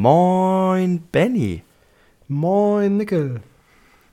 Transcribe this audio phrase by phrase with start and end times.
[0.00, 1.64] Moin, Benny.
[2.28, 3.40] Moin, Nickel.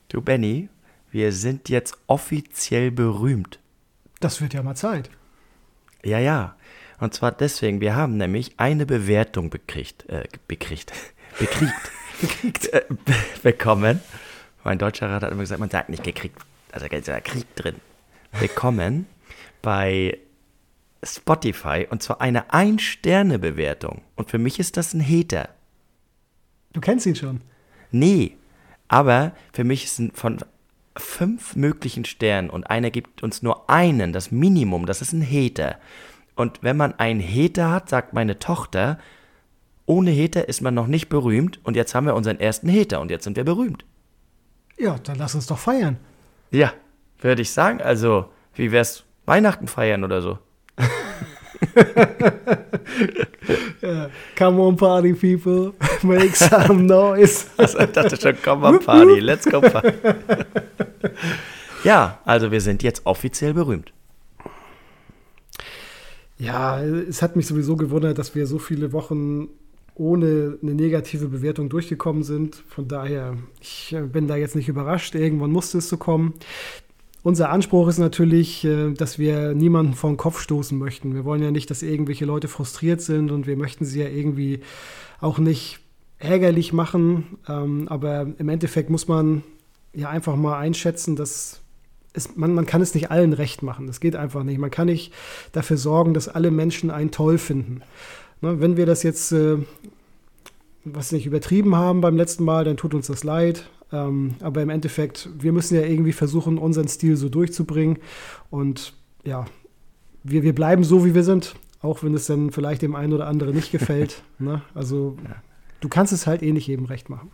[0.08, 0.68] Du, Benny,
[1.12, 3.60] wir sind jetzt offiziell berühmt.
[4.18, 5.10] Das wird ja mal Zeit.
[6.02, 6.56] Ja, ja.
[6.98, 10.92] Und zwar deswegen, wir haben nämlich eine Bewertung bekriegt, äh, bekriegt,
[11.38, 12.84] bekriegt, bekriegt, äh,
[13.44, 14.00] bekommen.
[14.64, 16.36] Mein deutscher Rat hat immer gesagt, man sagt nicht gekriegt,
[16.72, 17.76] also da Krieg drin.
[18.40, 19.06] Bekommen
[19.62, 20.18] bei
[21.04, 24.02] Spotify und zwar eine Ein-Sterne-Bewertung.
[24.16, 25.50] Und für mich ist das ein Hater.
[26.76, 27.40] Du kennst ihn schon.
[27.90, 28.36] Nee,
[28.86, 30.40] aber für mich ist ein von
[30.94, 35.76] fünf möglichen Sternen und einer gibt uns nur einen, das Minimum, das ist ein Hater.
[36.34, 38.98] Und wenn man einen Hater hat, sagt meine Tochter,
[39.86, 43.10] ohne Hater ist man noch nicht berühmt und jetzt haben wir unseren ersten Hater und
[43.10, 43.86] jetzt sind wir berühmt.
[44.76, 45.96] Ja, dann lass uns doch feiern.
[46.50, 46.74] Ja,
[47.20, 47.80] würde ich sagen.
[47.80, 50.38] Also, wie wär's Weihnachten feiern oder so?
[54.36, 57.46] Come on, Party people, make some noise.
[57.56, 59.92] Also, ich dachte schon, komm mal Party, let's go Party.
[61.84, 63.92] ja, also wir sind jetzt offiziell berühmt.
[66.38, 69.48] Ja, es hat mich sowieso gewundert, dass wir so viele Wochen
[69.94, 72.56] ohne eine negative Bewertung durchgekommen sind.
[72.68, 75.14] Von daher, ich äh, bin da jetzt nicht überrascht.
[75.14, 76.34] Irgendwann musste es so kommen.
[77.26, 81.12] Unser Anspruch ist natürlich, äh, dass wir niemanden vor den Kopf stoßen möchten.
[81.16, 84.60] Wir wollen ja nicht, dass irgendwelche Leute frustriert sind und wir möchten sie ja irgendwie
[85.20, 85.80] auch nicht
[86.20, 87.36] ärgerlich machen.
[87.48, 89.42] Ähm, aber im Endeffekt muss man
[89.92, 91.62] ja einfach mal einschätzen, dass
[92.12, 93.88] es, man, man kann es nicht allen recht machen.
[93.88, 94.58] Das geht einfach nicht.
[94.58, 95.12] Man kann nicht
[95.50, 97.82] dafür sorgen, dass alle Menschen einen toll finden.
[98.40, 99.56] Ne, wenn wir das jetzt, äh,
[100.84, 103.68] was nicht übertrieben haben beim letzten Mal, dann tut uns das leid.
[103.92, 107.98] Ähm, aber im Endeffekt, wir müssen ja irgendwie versuchen, unseren Stil so durchzubringen.
[108.50, 109.46] Und ja,
[110.24, 111.54] wir, wir bleiben so, wie wir sind.
[111.82, 114.22] Auch wenn es dann vielleicht dem einen oder anderen nicht gefällt.
[114.38, 114.62] ne?
[114.74, 115.36] Also, ja.
[115.80, 117.30] du kannst es halt eh nicht jedem recht machen.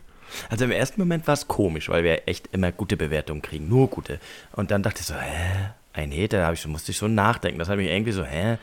[0.49, 3.87] Also im ersten Moment war es komisch, weil wir echt immer gute Bewertungen kriegen, nur
[3.87, 4.19] gute.
[4.53, 7.59] Und dann dachte ich so, hä, ein Hater, da ich, musste ich so nachdenken.
[7.59, 8.57] Das hat mich irgendwie so, hä?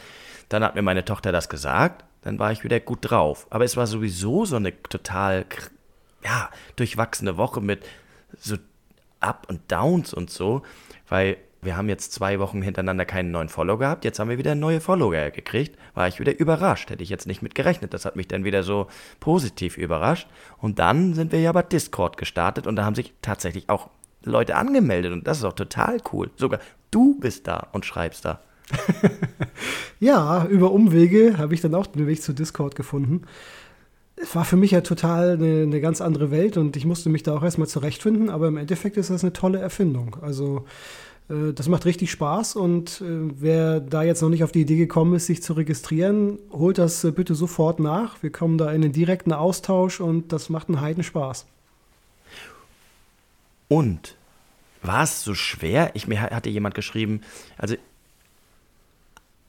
[0.49, 3.47] Dann hat mir meine Tochter das gesagt dann war ich wieder gut drauf.
[3.51, 5.47] Aber es war sowieso so eine total,
[6.25, 7.85] ja, durchwachsene Woche mit
[8.39, 8.57] so
[9.21, 10.63] Up und Downs und so,
[11.09, 14.05] weil wir haben jetzt zwei Wochen hintereinander keinen neuen Follower gehabt.
[14.05, 15.77] Jetzt haben wir wieder neue Follower gekriegt.
[15.95, 16.89] War ich wieder überrascht.
[16.89, 17.93] Hätte ich jetzt nicht mit gerechnet.
[17.93, 18.87] Das hat mich dann wieder so
[19.21, 20.27] positiv überrascht.
[20.57, 23.91] Und dann sind wir ja bei Discord gestartet und da haben sich tatsächlich auch
[24.25, 25.13] Leute angemeldet.
[25.13, 26.31] Und das ist auch total cool.
[26.37, 26.61] Sogar
[26.91, 28.41] du bist da und schreibst da.
[30.01, 33.27] ja, über Umwege habe ich dann auch den Weg zu Discord gefunden.
[34.23, 37.23] Es war für mich ja total eine, eine, ganz andere Welt und ich musste mich
[37.23, 40.17] da auch erstmal zurechtfinden, aber im Endeffekt ist das eine tolle Erfindung.
[40.21, 40.67] Also
[41.31, 43.05] äh, das macht richtig Spaß und äh,
[43.41, 47.03] wer da jetzt noch nicht auf die Idee gekommen ist, sich zu registrieren, holt das
[47.05, 48.23] äh, bitte sofort nach.
[48.23, 51.47] Wir kommen da in einen direkten Austausch und das macht einen heiden Spaß.
[53.69, 54.17] Und
[54.83, 55.93] war es so schwer?
[55.95, 57.21] Ich mir hatte jemand geschrieben,
[57.57, 57.77] also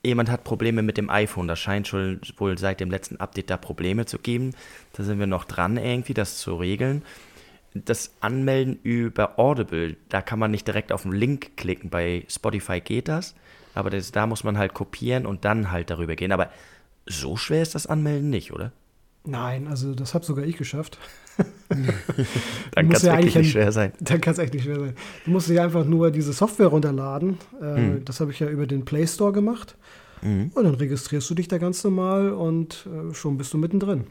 [0.04, 1.48] jemand hat Probleme mit dem iPhone.
[1.48, 4.54] Das scheint schon wohl seit dem letzten Update da Probleme zu geben.
[4.94, 7.04] Da sind wir noch dran, irgendwie das zu regeln.
[7.74, 11.90] Das Anmelden über Audible, da kann man nicht direkt auf den Link klicken.
[11.90, 13.34] Bei Spotify geht das,
[13.74, 16.34] aber das, da muss man halt kopieren und dann halt darüber gehen.
[16.34, 16.50] Aber
[17.06, 18.74] so schwer ist das Anmelden nicht, oder?
[19.24, 20.98] Nein, also das habe sogar ich geschafft.
[22.72, 23.94] dann kann es ja wirklich nicht schwer sein.
[24.00, 24.94] Dann kann es echt nicht schwer sein.
[25.26, 27.38] Du musst dir einfach nur diese Software runterladen.
[27.62, 28.06] Äh, mhm.
[28.06, 29.76] Das habe ich ja über den Play Store gemacht.
[30.22, 30.52] Mhm.
[30.54, 34.06] Und dann registrierst du dich da ganz normal und äh, schon bist du mittendrin.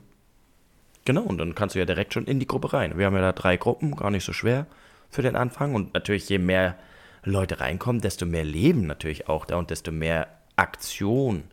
[1.04, 2.98] Genau, und dann kannst du ja direkt schon in die Gruppe rein.
[2.98, 4.66] Wir haben ja da drei Gruppen, gar nicht so schwer
[5.08, 5.74] für den Anfang.
[5.74, 6.76] Und natürlich, je mehr
[7.24, 11.44] Leute reinkommen, desto mehr Leben natürlich auch da und desto mehr Aktion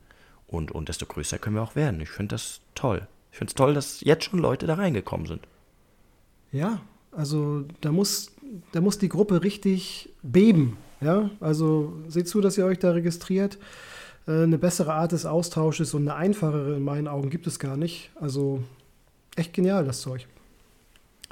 [0.48, 2.02] und, und desto größer können wir auch werden.
[2.02, 3.08] Ich finde das toll.
[3.32, 5.48] Ich finde es toll, dass jetzt schon Leute da reingekommen sind.
[6.52, 6.82] Ja,
[7.12, 8.32] also da muss,
[8.72, 10.78] da muss die Gruppe richtig beben.
[11.00, 13.58] Ja, also seht zu, dass ihr euch da registriert.
[14.28, 17.78] Äh, eine bessere Art des Austausches und eine einfachere in meinen Augen gibt es gar
[17.78, 18.12] nicht.
[18.20, 18.64] Also
[19.36, 20.28] echt genial, das Zeug.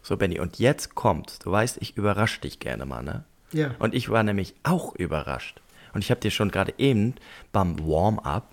[0.03, 3.23] So, Benny, und jetzt kommt, du weißt, ich überrasche dich gerne mal, ne?
[3.51, 3.73] Ja.
[3.79, 5.61] Und ich war nämlich auch überrascht.
[5.93, 7.15] Und ich habe dir schon gerade eben
[7.51, 8.49] beim Warm-up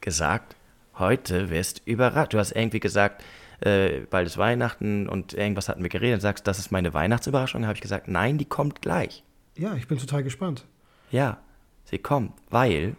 [0.00, 0.56] gesagt,
[0.98, 2.32] heute wirst du überrascht.
[2.32, 3.22] Du hast irgendwie gesagt,
[3.64, 6.14] äh, bald ist Weihnachten und irgendwas hatten wir geredet.
[6.14, 7.64] Und sagst, das ist meine Weihnachtsüberraschung.
[7.64, 9.24] habe ich gesagt, nein, die kommt gleich.
[9.56, 10.66] Ja, ich bin total gespannt.
[11.10, 11.38] Ja,
[11.84, 12.96] sie kommt, weil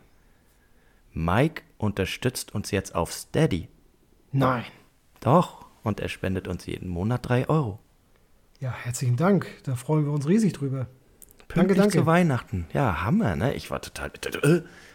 [1.12, 3.68] Mike unterstützt uns jetzt auf Steady.
[4.32, 4.64] Nein.
[5.20, 7.80] Doch, und er spendet uns jeden Monat drei Euro.
[8.60, 9.48] Ja, herzlichen Dank.
[9.64, 10.88] Da freuen wir uns riesig drüber.
[11.48, 11.98] Pünktlich danke, danke.
[11.98, 12.66] zu Weihnachten.
[12.74, 13.54] Ja, Hammer, ne?
[13.54, 14.12] Ich war total.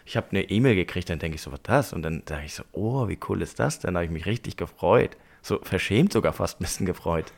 [0.05, 1.93] Ich habe eine E-Mail gekriegt, dann denke ich so, was das?
[1.93, 3.79] Und dann dachte ich so, oh, wie cool ist das?
[3.79, 5.17] Dann habe ich mich richtig gefreut.
[5.43, 7.33] So verschämt sogar fast ein bisschen gefreut.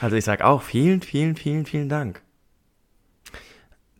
[0.00, 2.22] Also ich sage auch vielen, vielen, vielen, vielen Dank.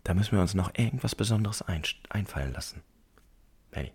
[0.04, 2.82] Da müssen wir uns noch irgendwas Besonderes ein, einfallen lassen.
[3.70, 3.92] Benny.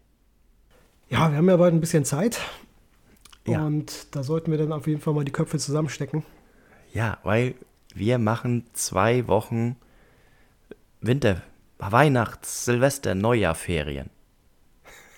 [1.10, 2.40] Ja, wir haben ja bald ein bisschen Zeit.
[3.48, 3.66] Ja.
[3.66, 6.24] Und da sollten wir dann auf jeden Fall mal die Köpfe zusammenstecken.
[6.94, 7.56] Ja, weil
[7.94, 9.76] wir machen zwei Wochen
[11.02, 11.42] Winter,
[11.80, 14.10] Weihnachts-, Silvester-, Neujahrferien.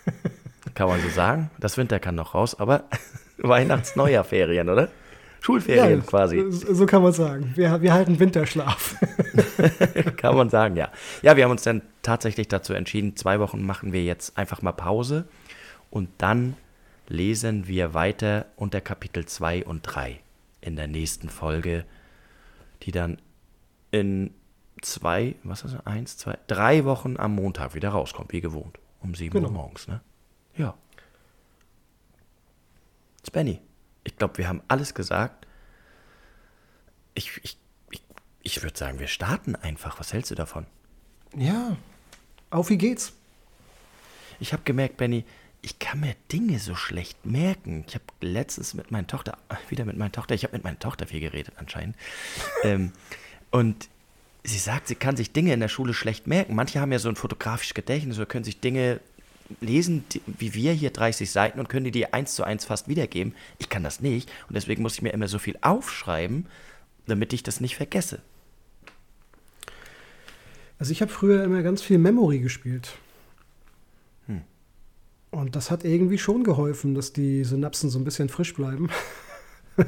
[0.75, 1.49] kann man so sagen.
[1.57, 2.83] Das Winter kann noch raus, aber
[3.37, 4.89] Weihnachts-, Neujahrferien, oder?
[5.41, 6.43] Schulferien ja, quasi.
[6.49, 7.51] So kann man sagen.
[7.55, 8.95] Wir, wir halten Winterschlaf.
[10.17, 10.91] kann man sagen, ja.
[11.21, 14.71] Ja, wir haben uns dann tatsächlich dazu entschieden, zwei Wochen machen wir jetzt einfach mal
[14.71, 15.27] Pause
[15.91, 16.55] und dann
[17.07, 20.19] lesen wir weiter unter Kapitel 2 und 3
[20.61, 21.85] in der nächsten Folge,
[22.81, 23.21] die dann
[23.91, 24.31] in
[24.81, 29.13] zwei, was ist das, eins, zwei, drei Wochen am Montag wieder rauskommt, wie gewohnt, um
[29.13, 29.49] sieben genau.
[29.49, 30.01] Uhr morgens, ne?
[30.57, 30.75] Ja.
[33.25, 33.59] Spenny,
[34.03, 35.45] ich glaube, wir haben alles gesagt.
[37.13, 37.57] Ich, ich,
[37.89, 38.01] ich,
[38.43, 39.99] ich würde sagen, wir starten einfach.
[39.99, 40.65] Was hältst du davon?
[41.35, 41.75] Ja,
[42.49, 43.13] auf wie geht's?
[44.39, 45.25] Ich habe gemerkt, Benny,
[45.61, 47.83] ich kann mir Dinge so schlecht merken.
[47.87, 49.37] Ich habe letztens mit meiner Tochter,
[49.69, 51.95] wieder mit meiner Tochter, ich habe mit meiner Tochter viel geredet anscheinend.
[52.63, 52.91] ähm,
[53.51, 53.89] und
[54.43, 56.55] sie sagt, sie kann sich Dinge in der Schule schlecht merken.
[56.55, 58.99] Manche haben ja so ein fotografisches Gedächtnis oder können sich Dinge
[59.61, 62.87] lesen die, wie wir hier 30 Seiten und können die dir eins zu eins fast
[62.87, 63.33] wiedergeben.
[63.57, 66.47] Ich kann das nicht und deswegen muss ich mir immer so viel aufschreiben,
[67.07, 68.19] damit ich das nicht vergesse.
[70.79, 72.97] Also ich habe früher immer ganz viel Memory gespielt.
[74.27, 74.41] Hm.
[75.31, 78.89] Und das hat irgendwie schon geholfen, dass die Synapsen so ein bisschen frisch bleiben.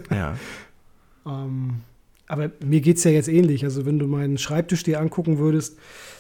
[0.10, 0.38] Ja.
[1.26, 1.82] ähm,
[2.28, 3.64] aber mir geht es ja jetzt ähnlich.
[3.64, 5.78] Also wenn du meinen Schreibtisch dir angucken würdest,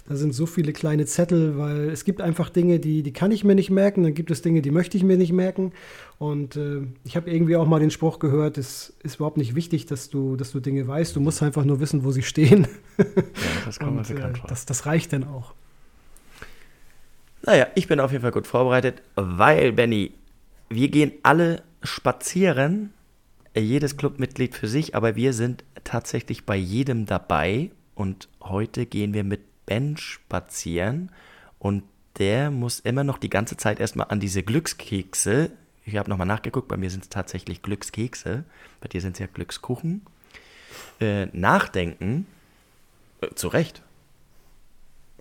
[0.07, 3.43] da sind so viele kleine Zettel, weil es gibt einfach Dinge, die, die kann ich
[3.43, 5.73] mir nicht merken, dann gibt es Dinge, die möchte ich mir nicht merken.
[6.17, 9.85] Und äh, ich habe irgendwie auch mal den Spruch gehört, es ist überhaupt nicht wichtig,
[9.85, 12.67] dass du, dass du Dinge weißt, du musst einfach nur wissen, wo sie stehen.
[12.97, 13.05] Ja,
[13.65, 15.53] das kann man Und, äh, das, das reicht dann auch.
[17.45, 20.13] Naja, ich bin auf jeden Fall gut vorbereitet, weil, Benny,
[20.69, 22.93] wir gehen alle spazieren
[23.59, 29.23] jedes Clubmitglied für sich, aber wir sind tatsächlich bei jedem dabei und heute gehen wir
[29.23, 31.11] mit Ben spazieren
[31.59, 31.83] und
[32.17, 35.51] der muss immer noch die ganze Zeit erstmal an diese Glückskekse,
[35.85, 38.43] ich habe nochmal nachgeguckt, bei mir sind es tatsächlich Glückskekse,
[38.81, 40.01] bei dir sind es ja Glückskuchen,
[40.99, 42.27] äh, nachdenken,
[43.21, 43.81] äh, zu Recht.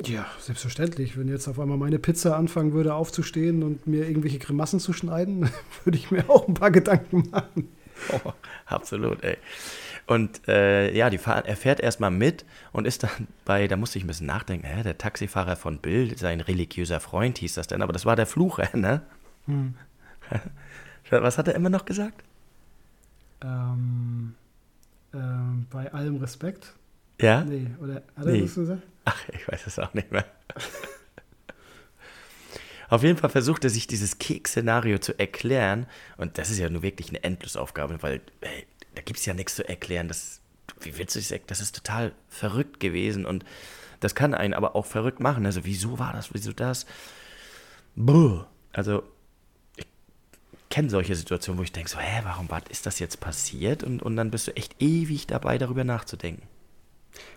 [0.04, 1.16] Ja, selbstverständlich.
[1.16, 5.48] Wenn jetzt auf einmal meine Pizza anfangen würde aufzustehen und mir irgendwelche Grimassen zu schneiden,
[5.84, 7.68] würde ich mir auch ein paar Gedanken machen.
[8.24, 8.32] Oh,
[8.66, 9.38] absolut, ey.
[10.06, 13.98] Und äh, ja, die fahr, er fährt erstmal mit und ist dann bei, da musste
[13.98, 17.82] ich ein bisschen nachdenken, hä, der Taxifahrer von Bill, sein religiöser Freund hieß das denn,
[17.82, 19.02] aber das war der Flucher, ne?
[19.46, 19.74] Hm.
[21.10, 22.22] Was hat er immer noch gesagt?
[23.42, 24.34] Ähm,
[25.12, 26.72] ähm, bei allem Respekt.
[27.20, 27.44] Ja?
[27.44, 28.42] Nee, oder hat er nee.
[28.42, 28.82] das gesagt?
[29.04, 30.24] Ach, ich weiß es auch nicht mehr.
[32.88, 35.86] Auf jeden Fall versucht er sich dieses Keks-Szenario zu erklären.
[36.16, 39.54] Und das ist ja nur wirklich eine Endlosaufgabe, weil hey, da gibt es ja nichts
[39.54, 40.08] zu erklären.
[40.08, 40.40] Das,
[40.80, 43.24] wie willst du das Das ist total verrückt gewesen.
[43.24, 43.44] Und
[44.00, 45.46] das kann einen aber auch verrückt machen.
[45.46, 46.34] Also, wieso war das?
[46.34, 46.86] Wieso das?
[47.94, 48.44] Buh.
[48.72, 49.04] Also,
[49.76, 49.86] ich
[50.70, 53.84] kenne solche Situationen, wo ich denke so, hä, warum was ist das jetzt passiert?
[53.84, 56.42] Und, und dann bist du echt ewig dabei, darüber nachzudenken.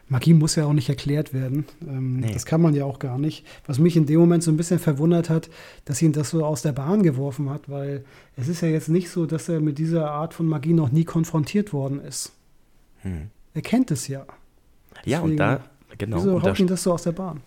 [0.07, 1.65] Magie muss ja auch nicht erklärt werden.
[1.87, 2.33] Ähm, nee.
[2.33, 3.45] Das kann man ja auch gar nicht.
[3.67, 5.49] Was mich in dem Moment so ein bisschen verwundert hat,
[5.85, 8.03] dass ihn das so aus der Bahn geworfen hat, weil
[8.35, 11.05] es ist ja jetzt nicht so, dass er mit dieser Art von Magie noch nie
[11.05, 12.33] konfrontiert worden ist.
[13.03, 13.29] Hm.
[13.53, 14.25] Er kennt es ja.
[15.05, 15.61] Deswegen, ja, und da,
[15.97, 16.17] genau.
[16.17, 17.41] Wieso haut ihn das so aus der Bahn?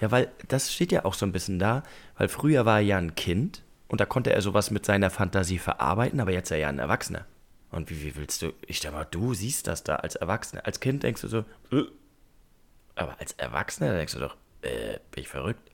[0.00, 1.82] Ja, weil das steht ja auch so ein bisschen da,
[2.16, 5.58] weil früher war er ja ein Kind und da konnte er sowas mit seiner Fantasie
[5.58, 7.26] verarbeiten, aber jetzt ist er ja ein Erwachsener.
[7.70, 10.64] Und wie, wie willst du, ich sag mal, du siehst das da als Erwachsener.
[10.64, 11.38] Als Kind denkst du so,
[11.70, 11.84] äh.
[12.94, 15.70] aber als Erwachsener denkst du doch, äh, bin ich verrückt.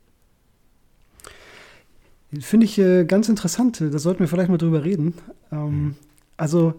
[2.39, 3.79] Finde ich äh, ganz interessant.
[3.79, 5.13] Da sollten wir vielleicht mal drüber reden.
[5.51, 5.95] Ähm, hm.
[6.37, 6.73] Also,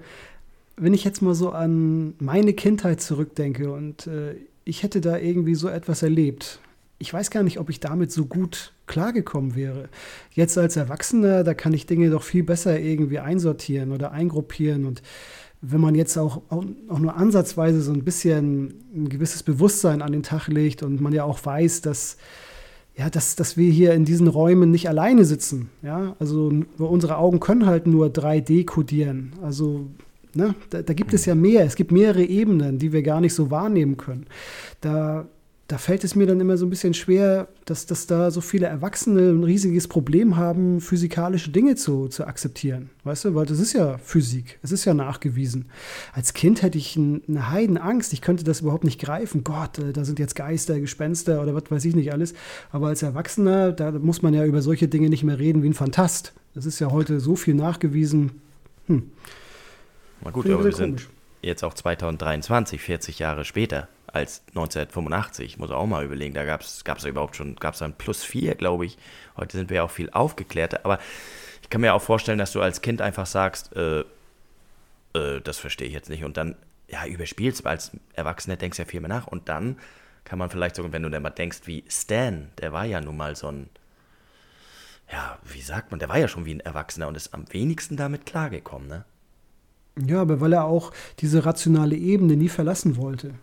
[0.77, 5.55] wenn ich jetzt mal so an meine Kindheit zurückdenke und äh, ich hätte da irgendwie
[5.55, 6.61] so etwas erlebt,
[6.99, 9.89] ich weiß gar nicht, ob ich damit so gut klargekommen wäre.
[10.33, 15.03] Jetzt als Erwachsener, da kann ich Dinge doch viel besser irgendwie einsortieren oder eingruppieren und
[15.61, 20.13] wenn man jetzt auch, auch, auch, nur ansatzweise so ein bisschen ein gewisses Bewusstsein an
[20.13, 22.19] den Tag legt und man ja auch weiß, dass,
[22.95, 25.71] ja, dass, dass wir hier in diesen Räumen nicht alleine sitzen.
[25.83, 26.15] Ja?
[26.19, 29.33] Also unsere Augen können halt nur 3D kodieren.
[29.43, 29.89] Also
[30.35, 31.65] ne, da, da gibt es ja mehr.
[31.65, 34.27] Es gibt mehrere Ebenen, die wir gar nicht so wahrnehmen können.
[34.83, 35.27] Da
[35.69, 38.67] da fällt es mir dann immer so ein bisschen schwer, dass, dass da so viele
[38.67, 42.91] Erwachsene ein riesiges Problem haben, physikalische Dinge zu, zu akzeptieren.
[43.03, 45.67] Weißt du, weil das ist ja Physik, es ist ja nachgewiesen.
[46.13, 49.43] Als Kind hätte ich eine Heidenangst, ich könnte das überhaupt nicht greifen.
[49.43, 52.35] Gott, äh, da sind jetzt Geister, Gespenster oder was weiß ich nicht alles.
[52.71, 55.75] Aber als Erwachsener, da muss man ja über solche Dinge nicht mehr reden wie ein
[55.75, 56.33] Fantast.
[56.55, 58.41] Das ist ja heute so viel nachgewiesen.
[58.87, 59.11] Hm.
[60.23, 60.77] Na gut, aber wir komisch.
[60.77, 61.09] sind
[61.43, 65.59] jetzt auch 2023, 40 Jahre später als 1985.
[65.59, 68.55] Muss auch mal überlegen, da gab es ja überhaupt schon, gab es dann plus vier,
[68.55, 68.99] glaube ich.
[69.37, 70.81] Heute sind wir ja auch viel aufgeklärter.
[70.85, 70.99] Aber
[71.63, 74.01] ich kann mir auch vorstellen, dass du als Kind einfach sagst, äh,
[75.15, 76.25] äh, das verstehe ich jetzt nicht.
[76.25, 76.57] Und dann,
[76.89, 79.27] ja, überspielst, weil als Erwachsener denkst ja viel mehr nach.
[79.27, 79.79] Und dann
[80.25, 83.17] kann man vielleicht sogar, wenn du dann mal denkst, wie Stan, der war ja nun
[83.17, 83.69] mal so ein,
[85.11, 87.97] ja, wie sagt man, der war ja schon wie ein Erwachsener und ist am wenigsten
[87.97, 89.05] damit klargekommen, ne?
[89.99, 93.35] Ja, aber weil er auch diese rationale Ebene nie verlassen wollte.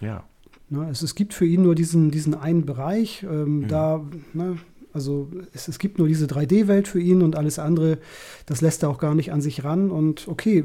[0.00, 0.24] Ja.
[0.68, 3.68] Ne, es, es gibt für ihn nur diesen, diesen einen Bereich, ähm, mhm.
[3.68, 4.56] da, ne,
[4.92, 7.98] also es, es gibt nur diese 3D-Welt für ihn und alles andere,
[8.46, 9.90] das lässt er auch gar nicht an sich ran.
[9.90, 10.64] Und okay,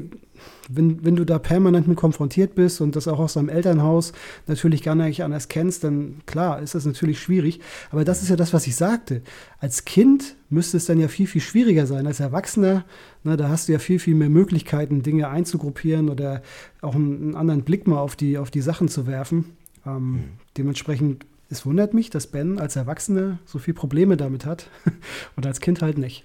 [0.68, 4.12] wenn, wenn du da permanent mit konfrontiert bist und das auch aus seinem Elternhaus
[4.46, 7.60] natürlich gar nicht anders kennst, dann klar, ist das natürlich schwierig.
[7.90, 9.22] Aber das ist ja das, was ich sagte.
[9.58, 12.06] Als Kind müsste es dann ja viel, viel schwieriger sein.
[12.06, 12.84] Als Erwachsener,
[13.24, 16.42] ne, da hast du ja viel, viel mehr Möglichkeiten, Dinge einzugruppieren oder
[16.80, 19.56] auch einen, einen anderen Blick mal auf die, auf die Sachen zu werfen.
[19.86, 20.24] Ähm, mhm.
[20.56, 24.68] Dementsprechend, es wundert mich, dass Ben als Erwachsener so viele Probleme damit hat
[25.36, 26.24] und als Kind halt nicht.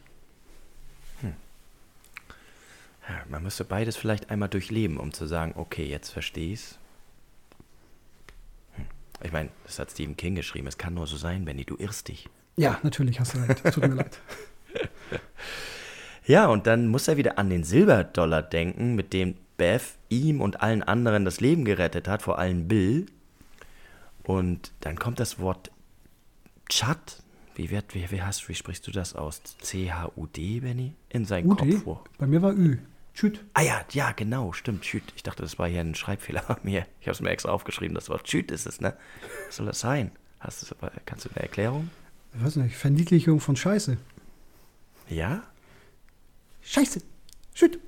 [3.09, 6.79] Ja, man müsste beides vielleicht einmal durchleben, um zu sagen, okay, jetzt verstehe ich's.
[8.75, 8.85] Hm.
[9.23, 10.67] Ich meine, das hat Stephen King geschrieben.
[10.67, 12.29] Es kann nur so sein, Benny, du irrst dich.
[12.55, 13.61] Ja, natürlich hast du recht.
[13.73, 14.19] Tut mir leid.
[16.25, 20.61] Ja, und dann muss er wieder an den Silberdollar denken, mit dem Beth ihm und
[20.61, 23.07] allen anderen das Leben gerettet hat, vor allem Bill.
[24.23, 25.71] Und dann kommt das Wort
[26.69, 27.21] Chat.
[27.55, 29.41] Wie, wird, wie, wie, hast, wie sprichst du das aus?
[29.61, 30.95] C-H-U-D, Benny?
[31.09, 32.03] In seinen Kopf vor.
[32.17, 32.79] Bei mir war Ü.
[33.13, 33.45] Schüt.
[33.53, 35.03] Ah ja, ja, genau, stimmt, Schüt.
[35.15, 36.87] Ich dachte, das war hier ein Schreibfehler bei mir.
[36.99, 38.97] Ich habe es mir extra aufgeschrieben, das Wort Schüt ist es, ne?
[39.45, 40.11] Was soll das sein?
[40.39, 40.75] Hast du,
[41.05, 41.91] kannst du eine Erklärung?
[42.35, 43.97] Ich weiß nicht, Verniedlichung von Scheiße.
[45.09, 45.43] Ja?
[46.63, 47.01] Scheiße.
[47.53, 47.79] Schüt.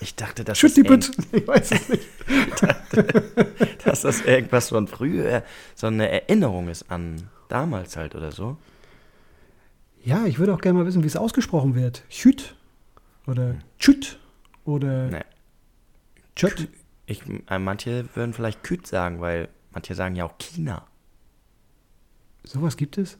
[0.00, 1.12] Ich dachte, das die Bitte.
[1.32, 2.04] Ich weiß es nicht.
[3.84, 5.42] dass das irgendwas von früher,
[5.74, 8.56] so eine Erinnerung ist an damals halt oder so.
[10.04, 12.04] Ja, ich würde auch gerne mal wissen, wie es ausgesprochen wird.
[12.10, 12.54] Schüt
[13.26, 14.18] oder Chüt
[14.64, 15.24] oder nee.
[16.36, 16.68] Chöt.
[17.06, 20.86] Ich, äh, manche würden vielleicht Küt sagen, weil manche sagen ja auch China.
[22.42, 23.18] Sowas gibt es?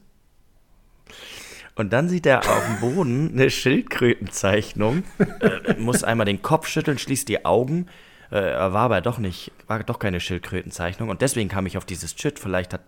[1.75, 6.97] Und dann sieht er auf dem Boden eine Schildkrötenzeichnung, äh, muss einmal den Kopf schütteln,
[6.97, 7.87] schließt die Augen.
[8.31, 11.09] Äh, war aber doch nicht, war doch keine Schildkrötenzeichnung.
[11.09, 12.39] Und deswegen kam ich auf dieses Chit.
[12.39, 12.81] Vielleicht hat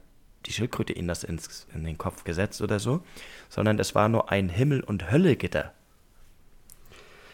[0.46, 3.04] die Schildkröte ihn das ins, in den Kopf gesetzt oder so.
[3.50, 5.74] Sondern es war nur ein Himmel- und Höllegitter.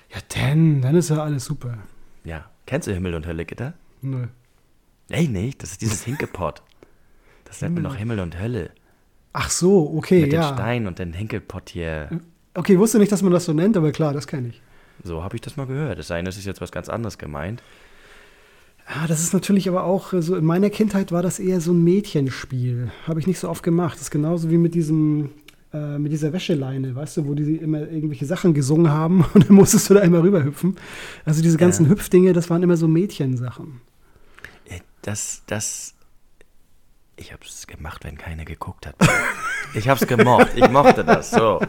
[0.09, 1.77] Ja, denn, dann ist ja alles super.
[2.23, 2.49] Ja.
[2.65, 3.73] Kennst du Himmel und Hölle, Gitter?
[4.01, 4.27] Nö.
[5.09, 6.61] Ey, nee, das ist dieses Hinkepot.
[7.45, 8.71] Das nennt man noch Himmel und Hölle.
[9.33, 10.41] Ach so, okay, Mit ja.
[10.41, 12.21] Mit dem Stein und dem Hinkelpott hier.
[12.53, 14.61] Okay, wusste nicht, dass man das so nennt, aber klar, das kenne ich.
[15.03, 15.97] So habe ich das mal gehört.
[15.99, 17.63] Es sei denn, das ist jetzt was ganz anderes gemeint.
[18.87, 21.83] Ja, das ist natürlich aber auch so, in meiner Kindheit war das eher so ein
[21.83, 22.91] Mädchenspiel.
[23.07, 23.95] Habe ich nicht so oft gemacht.
[23.95, 25.31] Das ist genauso wie mit diesem
[25.73, 29.55] äh, mit dieser Wäscheleine, weißt du, wo die immer irgendwelche Sachen gesungen haben und dann
[29.55, 30.75] musstest du da einmal rüberhüpfen.
[31.25, 31.91] Also diese ganzen ja.
[31.91, 33.81] Hüpfdinge, das waren immer so Mädchensachen.
[34.65, 35.92] Äh, das, das,
[37.15, 38.95] ich habe es gemacht, wenn keiner geguckt hat.
[39.73, 41.61] ich habe es gemocht, ich mochte das, so.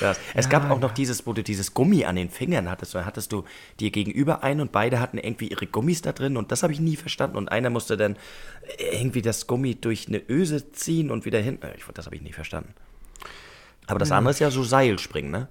[0.00, 0.18] Das.
[0.34, 2.94] Es ja, gab auch noch dieses, wo du dieses Gummi an den Fingern hattest.
[2.94, 3.44] Da hattest du
[3.80, 6.80] dir gegenüber ein und beide hatten irgendwie ihre Gummis da drin und das habe ich
[6.80, 7.36] nie verstanden.
[7.36, 8.16] Und einer musste dann
[8.92, 11.62] irgendwie das Gummi durch eine Öse ziehen und wieder hin.
[11.62, 12.74] Äh, das habe ich nie verstanden.
[13.86, 15.48] Aber das andere ist ja so Seilspringen, ne?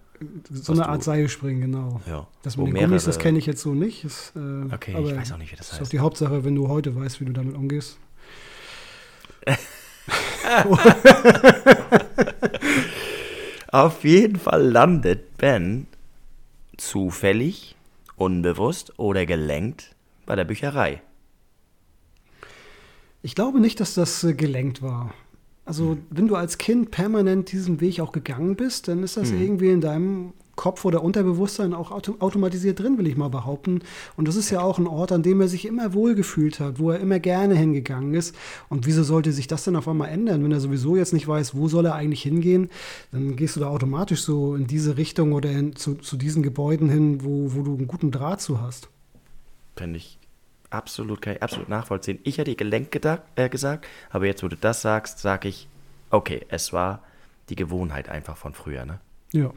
[0.52, 2.02] So Was eine Art Seilspringen, genau.
[2.06, 2.28] Ja.
[2.44, 4.04] Das mit den Gummis, das kenne ich jetzt so nicht.
[4.04, 5.80] Das, äh, okay, ich weiß auch nicht, wie das heißt.
[5.80, 7.98] Das ist auch die Hauptsache, wenn du heute weißt, wie du damit umgehst.
[13.72, 15.88] Auf jeden Fall landet Ben
[16.78, 17.76] zufällig,
[18.16, 21.02] unbewusst oder gelenkt bei der Bücherei.
[23.22, 25.14] Ich glaube nicht, dass das äh, gelenkt war.
[25.66, 29.42] Also, wenn du als Kind permanent diesen Weg auch gegangen bist, dann ist das mhm.
[29.42, 33.82] irgendwie in deinem Kopf oder Unterbewusstsein auch auto automatisiert drin, will ich mal behaupten.
[34.16, 36.92] Und das ist ja auch ein Ort, an dem er sich immer wohlgefühlt hat, wo
[36.92, 38.36] er immer gerne hingegangen ist.
[38.70, 41.56] Und wieso sollte sich das denn auf einmal ändern, wenn er sowieso jetzt nicht weiß,
[41.56, 42.70] wo soll er eigentlich hingehen?
[43.12, 46.90] Dann gehst du da automatisch so in diese Richtung oder in, zu, zu diesen Gebäuden
[46.90, 48.90] hin, wo, wo du einen guten Draht zu hast.
[49.76, 50.18] Finde ich
[50.70, 52.20] absolut, kann ich absolut nachvollziehen.
[52.24, 55.68] Ich hätte Gelenk gedacht, äh, gesagt, aber jetzt, wo du das sagst, sage ich,
[56.10, 57.02] okay, es war
[57.50, 59.00] die Gewohnheit einfach von früher, ne?
[59.32, 59.52] Ja.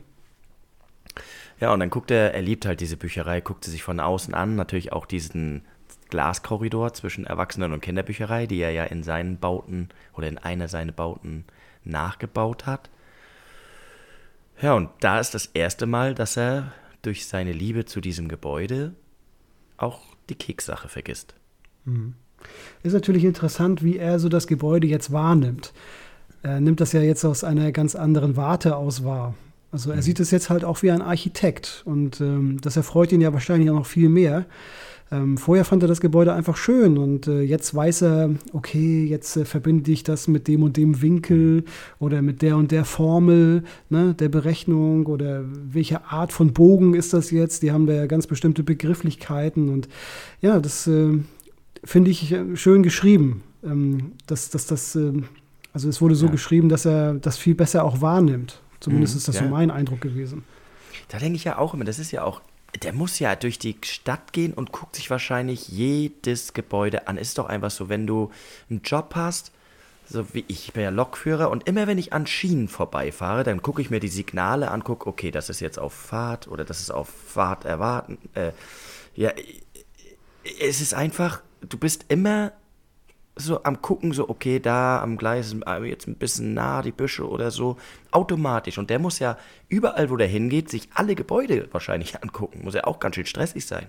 [1.60, 4.34] Ja, und dann guckt er, er liebt halt diese Bücherei, guckt sie sich von außen
[4.34, 5.62] an, natürlich auch diesen
[6.10, 10.92] Glaskorridor zwischen Erwachsenen- und Kinderbücherei, die er ja in seinen Bauten oder in einer seiner
[10.92, 11.44] Bauten
[11.84, 12.90] nachgebaut hat.
[14.60, 16.72] Ja, und da ist das erste Mal, dass er
[17.02, 18.94] durch seine Liebe zu diesem Gebäude
[19.76, 21.34] auch die Kekssache vergisst.
[21.84, 22.14] Mhm.
[22.82, 25.72] Ist natürlich interessant, wie er so das Gebäude jetzt wahrnimmt.
[26.42, 29.34] Er nimmt das ja jetzt aus einer ganz anderen Warte aus wahr.
[29.70, 30.02] Also er mhm.
[30.02, 33.70] sieht es jetzt halt auch wie ein Architekt und ähm, das erfreut ihn ja wahrscheinlich
[33.70, 34.46] auch noch viel mehr.
[35.10, 39.36] Ähm, vorher fand er das Gebäude einfach schön und äh, jetzt weiß er, okay, jetzt
[39.38, 41.64] äh, verbinde ich das mit dem und dem Winkel
[41.98, 47.14] oder mit der und der Formel ne, der Berechnung oder welche Art von Bogen ist
[47.14, 47.62] das jetzt?
[47.62, 49.88] Die haben da ja ganz bestimmte Begrifflichkeiten und
[50.42, 51.18] ja, das äh,
[51.84, 53.42] finde ich äh, schön geschrieben.
[53.64, 55.24] Ähm, dass, dass das, ähm,
[55.72, 56.32] also es wurde so ja.
[56.32, 58.60] geschrieben, dass er das viel besser auch wahrnimmt.
[58.80, 59.42] Zumindest mhm, ist das ja.
[59.42, 60.44] so mein Eindruck gewesen.
[61.08, 62.40] Da denke ich ja auch immer, das ist ja auch
[62.82, 67.16] der muss ja durch die Stadt gehen und guckt sich wahrscheinlich jedes Gebäude an.
[67.16, 68.30] Ist doch einfach so, wenn du
[68.68, 69.52] einen Job hast,
[70.08, 73.62] so wie ich, ich bin ja Lokführer und immer wenn ich an Schienen vorbeifahre, dann
[73.62, 76.80] gucke ich mir die Signale an, gucke, okay, das ist jetzt auf Fahrt oder das
[76.80, 78.18] ist auf Fahrt erwarten.
[78.34, 78.52] Äh,
[79.14, 79.32] ja,
[80.60, 82.52] es ist einfach, du bist immer
[83.38, 85.54] so am gucken, so okay, da am Gleis
[85.84, 87.76] jetzt ein bisschen nah die Büsche oder so,
[88.10, 88.78] automatisch.
[88.78, 92.60] Und der muss ja überall, wo der hingeht, sich alle Gebäude wahrscheinlich angucken.
[92.64, 93.86] Muss ja auch ganz schön stressig sein.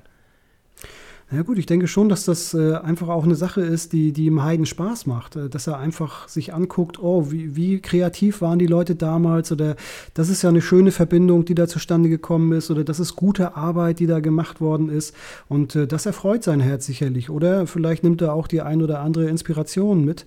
[1.31, 4.25] Ja gut, ich denke schon, dass das äh, einfach auch eine Sache ist, die, die
[4.25, 5.35] ihm Heiden Spaß macht.
[5.35, 9.75] Äh, dass er einfach sich anguckt, oh, wie, wie kreativ waren die Leute damals oder
[10.15, 13.55] das ist ja eine schöne Verbindung, die da zustande gekommen ist oder das ist gute
[13.55, 15.15] Arbeit, die da gemacht worden ist.
[15.47, 17.29] Und äh, das erfreut sein Herz sicherlich.
[17.29, 20.25] Oder vielleicht nimmt er auch die ein oder andere Inspiration mit.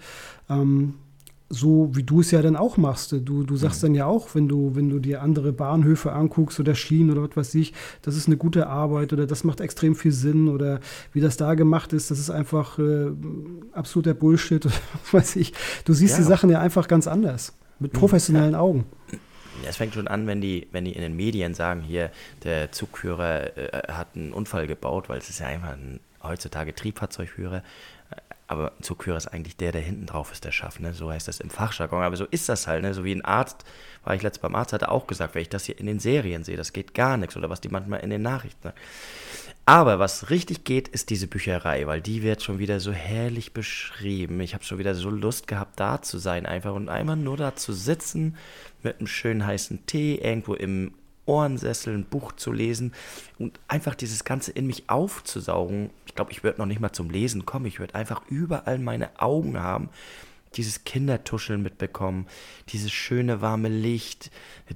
[0.48, 0.94] Ähm,
[1.52, 3.12] so wie du es ja dann auch machst.
[3.12, 3.88] Du, du sagst mhm.
[3.88, 7.36] dann ja auch, wenn du, wenn du dir andere Bahnhöfe anguckst oder Schienen oder was
[7.36, 10.80] weiß ich, das ist eine gute Arbeit oder das macht extrem viel Sinn oder
[11.12, 13.10] wie das da gemacht ist, das ist einfach äh,
[13.72, 15.52] absoluter Bullshit oder was weiß ich.
[15.84, 16.18] Du siehst ja.
[16.18, 17.98] die Sachen ja einfach ganz anders, mit mhm.
[17.98, 18.60] professionellen ja.
[18.60, 18.86] Augen.
[19.68, 22.10] Es fängt schon an, wenn die, wenn die in den Medien sagen, hier,
[22.42, 27.62] der Zugführer äh, hat einen Unfall gebaut, weil es ist ja einfach ein heutzutage Triebfahrzeugführer
[28.52, 30.92] aber ein Zugführer ist eigentlich der, der hinten drauf ist, der schafft, ne?
[30.92, 32.02] So heißt das im Fachjargon.
[32.02, 32.94] Aber so ist das halt, ne?
[32.94, 33.64] So wie ein Arzt,
[34.04, 36.44] war ich letztes beim Arzt, hatte auch gesagt, wenn ich das hier in den Serien
[36.44, 37.36] sehe, das geht gar nichts.
[37.36, 38.68] Oder was die manchmal in den Nachrichten.
[38.68, 38.74] Ne?
[39.64, 44.40] Aber was richtig geht, ist diese Bücherei, weil die wird schon wieder so herrlich beschrieben.
[44.40, 47.54] Ich habe schon wieder so Lust gehabt, da zu sein, einfach und einmal nur da
[47.54, 48.36] zu sitzen
[48.82, 50.92] mit einem schönen heißen Tee irgendwo im
[51.26, 52.92] Ohrensessel ein Buch zu lesen
[53.38, 55.90] und einfach dieses Ganze in mich aufzusaugen.
[56.06, 57.66] Ich glaube, ich würde noch nicht mal zum Lesen kommen.
[57.66, 59.88] Ich würde einfach überall meine Augen haben,
[60.56, 62.26] dieses Kindertuscheln mitbekommen,
[62.68, 64.30] dieses schöne warme Licht,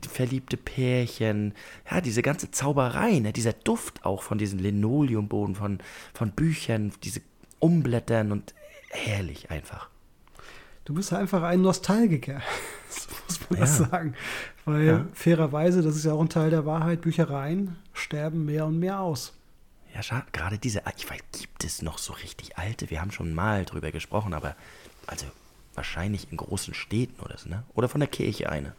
[0.09, 1.55] verliebte Pärchen,
[1.91, 3.33] ja, diese ganze Zauberei, ne?
[3.33, 5.79] dieser Duft auch von diesem Linoleumboden, von,
[6.15, 7.21] von Büchern, diese
[7.59, 8.55] Umblättern und
[8.91, 9.91] herrlich einfach.
[10.87, 12.41] Du bist einfach ein Nostalgiker,
[12.89, 13.67] so muss man ja.
[13.67, 14.15] das sagen.
[14.65, 15.07] Weil ja.
[15.13, 19.33] fairerweise, das ist ja auch ein Teil der Wahrheit, Büchereien sterben mehr und mehr aus.
[19.93, 20.27] Ja, schade.
[20.31, 22.89] Gerade diese, ich weiß, gibt es noch so richtig alte?
[22.89, 24.55] Wir haben schon mal drüber gesprochen, aber
[25.09, 25.27] also
[25.75, 27.65] wahrscheinlich in großen Städten oder so, ne?
[27.75, 28.73] Oder von der Kirche eine.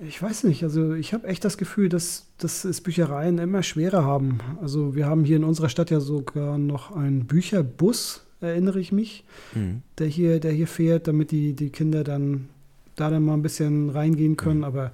[0.00, 4.04] Ich weiß nicht, also ich habe echt das Gefühl, dass, dass es Büchereien immer schwerer
[4.04, 4.40] haben.
[4.60, 9.24] Also wir haben hier in unserer Stadt ja sogar noch einen Bücherbus, erinnere ich mich,
[9.54, 9.82] mhm.
[9.98, 12.48] der, hier, der hier fährt, damit die, die Kinder dann
[12.96, 14.58] da dann mal ein bisschen reingehen können.
[14.58, 14.64] Mhm.
[14.64, 14.92] Aber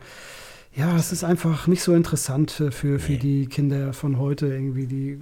[0.74, 3.18] ja, es ist einfach nicht so interessant für, für nee.
[3.18, 5.18] die Kinder von heute irgendwie, die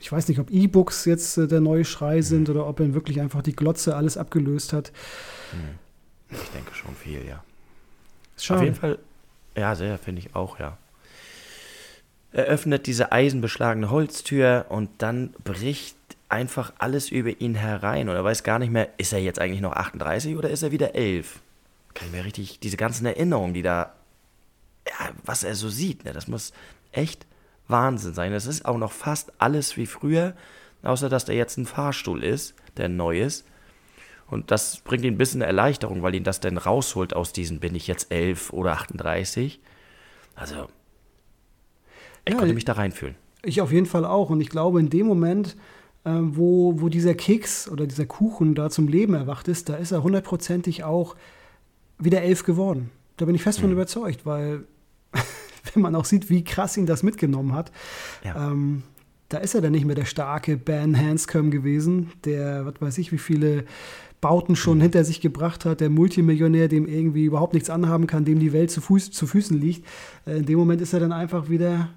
[0.00, 2.54] ich weiß nicht, ob E-Books jetzt äh, der neue Schrei sind mhm.
[2.54, 4.92] oder ob er wirklich einfach die Glotze alles abgelöst hat.
[5.52, 6.36] Mhm.
[6.36, 7.42] Ich denke schon viel, ja.
[8.36, 8.60] Schade.
[8.60, 8.98] Auf jeden Fall,
[9.56, 10.76] ja, sehr, finde ich auch, ja.
[12.30, 15.96] Er öffnet diese eisenbeschlagene Holztür und dann bricht
[16.28, 19.60] einfach alles über ihn herein und er weiß gar nicht mehr, ist er jetzt eigentlich
[19.60, 21.40] noch 38 oder ist er wieder 11?
[21.94, 23.94] Kann ich mir richtig, diese ganzen Erinnerungen, die da,
[24.86, 26.52] ja, was er so sieht, ne, das muss
[26.92, 27.26] echt
[27.66, 28.32] Wahnsinn sein.
[28.32, 30.34] Es ist auch noch fast alles wie früher,
[30.82, 33.46] außer dass da jetzt ein Fahrstuhl ist, der neu ist.
[34.28, 37.74] Und das bringt ihn ein bisschen Erleichterung, weil ihn das dann rausholt aus diesen, bin
[37.74, 39.60] ich jetzt 11 oder 38.
[40.34, 40.68] Also,
[42.24, 43.16] ich ja, konnte mich da reinfühlen.
[43.42, 44.28] Ich auf jeden Fall auch.
[44.28, 45.56] Und ich glaube, in dem Moment,
[46.04, 50.02] wo, wo dieser Keks oder dieser Kuchen da zum Leben erwacht ist, da ist er
[50.02, 51.16] hundertprozentig auch
[51.98, 52.90] wieder elf geworden.
[53.16, 53.74] Da bin ich fest von mhm.
[53.74, 54.64] überzeugt, weil
[55.72, 57.72] wenn man auch sieht, wie krass ihn das mitgenommen hat.
[58.24, 58.50] Ja.
[58.50, 58.84] Ähm,
[59.28, 63.12] da ist er dann nicht mehr der starke Ben Hanscom gewesen, der, was weiß ich,
[63.12, 63.64] wie viele
[64.20, 64.82] Bauten schon mhm.
[64.82, 68.70] hinter sich gebracht hat, der Multimillionär, dem irgendwie überhaupt nichts anhaben kann, dem die Welt
[68.70, 69.86] zu, Fuß, zu Füßen liegt.
[70.26, 71.90] Äh, in dem Moment ist er dann einfach wieder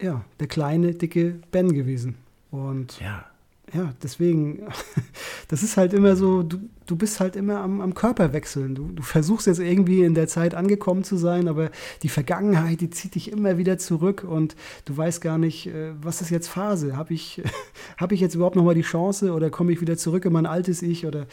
[0.00, 2.14] ja, der kleine, dicke Ben gewesen.
[2.50, 3.26] Und ja
[3.74, 4.62] ja, deswegen,
[5.48, 8.74] das ist halt immer so, du, du bist halt immer am, am Körper wechseln.
[8.74, 11.70] Du, du versuchst jetzt irgendwie in der Zeit angekommen zu sein, aber
[12.02, 16.20] die Vergangenheit, die zieht dich immer wieder zurück und du weißt gar nicht, äh, was
[16.20, 16.96] ist jetzt Phase?
[16.96, 17.42] Habe ich,
[17.96, 20.82] hab ich jetzt überhaupt nochmal die Chance oder komme ich wieder zurück in mein altes
[20.82, 21.06] Ich?
[21.06, 21.26] Oder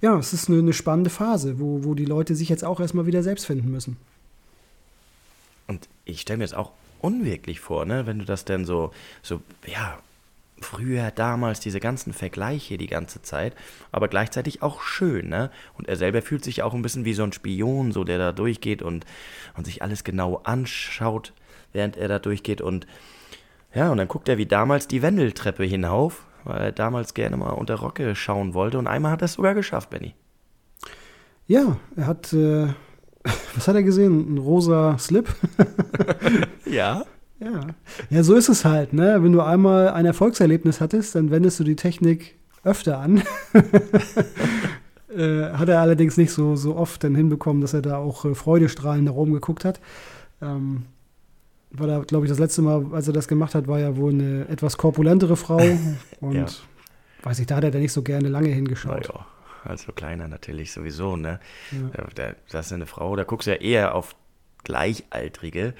[0.00, 3.06] ja, es ist eine, eine spannende Phase, wo, wo die Leute sich jetzt auch erstmal
[3.06, 3.96] wieder selbst finden müssen.
[5.66, 8.06] Und ich stelle mir das auch unwirklich vor, ne?
[8.06, 9.98] wenn du das denn so, so, ja,
[10.60, 13.54] früher, damals, diese ganzen Vergleiche die ganze Zeit,
[13.92, 15.50] aber gleichzeitig auch schön, ne?
[15.76, 18.32] Und er selber fühlt sich auch ein bisschen wie so ein Spion, so der da
[18.32, 19.04] durchgeht und,
[19.56, 21.32] und sich alles genau anschaut,
[21.72, 22.86] während er da durchgeht und
[23.74, 27.50] ja, und dann guckt er wie damals die Wendeltreppe hinauf, weil er damals gerne mal
[27.50, 30.14] unter Rocke schauen wollte und einmal hat er es sogar geschafft, Benny.
[31.46, 32.68] Ja, er hat, äh,
[33.54, 34.34] was hat er gesehen?
[34.34, 35.28] Ein rosa Slip?
[36.64, 37.04] ja.
[37.40, 37.60] Ja.
[38.10, 38.92] ja, so ist es halt.
[38.92, 39.22] Ne?
[39.22, 43.22] Wenn du einmal ein Erfolgserlebnis hattest, dann wendest du die Technik öfter an.
[45.16, 48.34] äh, hat er allerdings nicht so, so oft dann hinbekommen, dass er da auch äh,
[48.34, 49.80] freudestrahlend nach oben geguckt hat.
[50.42, 50.84] Ähm,
[51.70, 54.12] war da, glaube ich, das letzte Mal, als er das gemacht hat, war ja wohl
[54.12, 55.62] eine etwas korpulentere Frau.
[56.20, 56.46] Und ja.
[57.22, 59.08] weiß ich, da hat er da nicht so gerne lange hingeschaut.
[59.08, 59.26] Na ja,
[59.64, 61.40] also kleiner natürlich sowieso, ne?
[61.70, 62.32] Ja.
[62.50, 64.14] Das ist eine Frau, da guckst du ja eher auf
[64.64, 65.74] Gleichaltrige.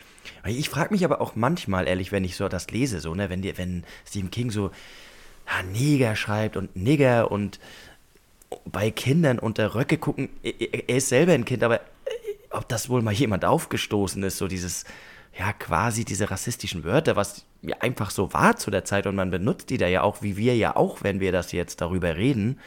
[0.44, 3.42] Ich frage mich aber auch manchmal, ehrlich, wenn ich so das lese, so, ne, wenn,
[3.42, 4.70] die, wenn Stephen King so
[5.46, 7.58] ja, Neger schreibt und Nigger und
[8.64, 11.80] bei Kindern unter Röcke gucken, er ist selber ein Kind, aber äh,
[12.50, 14.84] ob das wohl mal jemand aufgestoßen ist, so dieses,
[15.38, 19.30] ja, quasi diese rassistischen Wörter, was ja einfach so war zu der Zeit und man
[19.30, 22.58] benutzt die da ja auch, wie wir ja auch, wenn wir das jetzt darüber reden,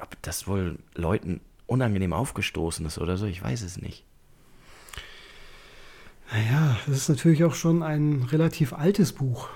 [0.00, 4.04] ob das wohl Leuten unangenehm aufgestoßen ist oder so, ich weiß es nicht.
[6.32, 9.48] Naja, es ist natürlich auch schon ein relativ altes Buch,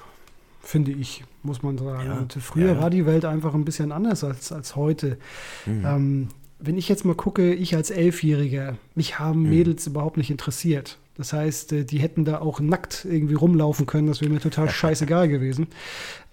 [0.60, 2.06] finde ich, muss man sagen.
[2.06, 2.80] Ja, und früher ja.
[2.80, 5.16] war die Welt einfach ein bisschen anders als, als heute.
[5.64, 5.84] Mhm.
[5.86, 9.50] Ähm, wenn ich jetzt mal gucke, ich als Elfjähriger, mich haben mhm.
[9.50, 10.98] Mädels überhaupt nicht interessiert.
[11.16, 14.68] Das heißt, äh, die hätten da auch nackt irgendwie rumlaufen können, das wäre mir total
[14.70, 15.68] scheißegal gewesen.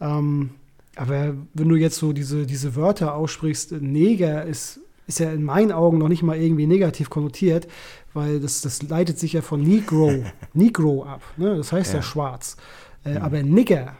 [0.01, 0.51] Ähm,
[0.95, 5.71] aber wenn du jetzt so diese, diese Wörter aussprichst, Neger ist, ist ja in meinen
[5.71, 7.67] Augen noch nicht mal irgendwie negativ konnotiert
[8.13, 11.21] weil das, das leitet sich ja von Negro, Negro ab.
[11.37, 11.55] Ne?
[11.55, 12.57] Das heißt ja, ja schwarz.
[13.03, 13.17] Äh, mhm.
[13.17, 13.95] Aber Nigger,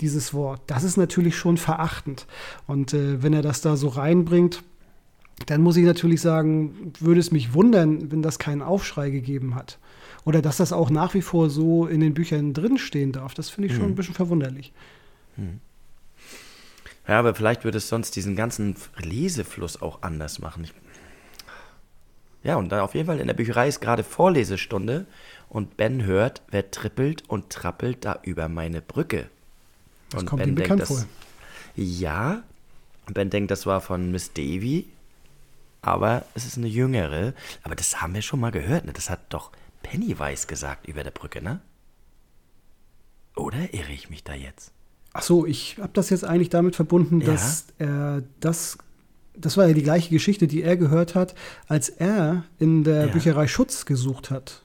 [0.00, 2.26] dieses Wort, das ist natürlich schon verachtend.
[2.66, 4.62] Und äh, wenn er das da so reinbringt,
[5.46, 9.78] dann muss ich natürlich sagen, würde es mich wundern, wenn das keinen Aufschrei gegeben hat.
[10.24, 13.34] Oder dass das auch nach wie vor so in den Büchern drinstehen darf.
[13.34, 13.92] Das finde ich schon mhm.
[13.92, 14.72] ein bisschen verwunderlich.
[15.36, 15.60] Mhm.
[17.08, 20.64] Ja, aber vielleicht würde es sonst diesen ganzen Lesefluss auch anders machen.
[20.64, 20.74] Ich
[22.44, 25.06] ja, und dann auf jeden Fall in der Bücherei ist gerade Vorlesestunde
[25.48, 29.28] und Ben hört, wer trippelt und trappelt da über meine Brücke.
[30.10, 31.08] Das und kommt ben ihm bekannt denkt, das, vor.
[31.74, 32.42] Ja,
[33.12, 34.86] Ben denkt, das war von Miss Davy,
[35.82, 37.34] aber es ist eine jüngere.
[37.64, 38.92] Aber das haben wir schon mal gehört, ne?
[38.92, 39.50] Das hat doch
[39.82, 41.60] Pennywise gesagt über der Brücke, ne?
[43.34, 44.72] Oder irre ich mich da jetzt?
[45.12, 47.86] Ach so, ich habe das jetzt eigentlich damit verbunden, dass ja?
[47.86, 48.78] er das
[49.40, 51.34] das war ja die gleiche Geschichte, die er gehört hat,
[51.68, 53.12] als er in der ja.
[53.12, 54.62] Bücherei Schutz gesucht hat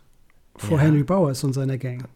[0.55, 0.85] vor ja.
[0.85, 2.07] Henry Bowers und seiner Gang.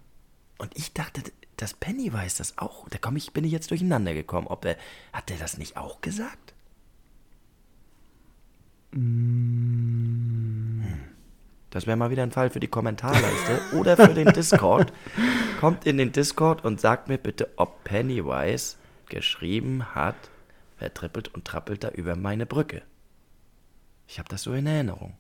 [0.58, 1.22] Und ich dachte,
[1.56, 2.90] dass Pennywise das auch.
[2.90, 4.48] Da komm ich, bin ich jetzt durcheinander gekommen.
[4.48, 4.78] Ob er,
[5.14, 6.54] hat er das nicht auch gesagt?
[8.92, 10.82] Mm.
[11.70, 14.94] Das wäre mal wieder ein Fall für die Kommentarleiste oder für den Discord.
[15.60, 18.78] Kommt in den Discord und sagt mir bitte, ob Pennywise
[19.10, 20.16] geschrieben hat,
[20.80, 22.82] Wer trippelt und trappelt da über meine Brücke?
[24.08, 25.14] Ich habe das so in Erinnerung.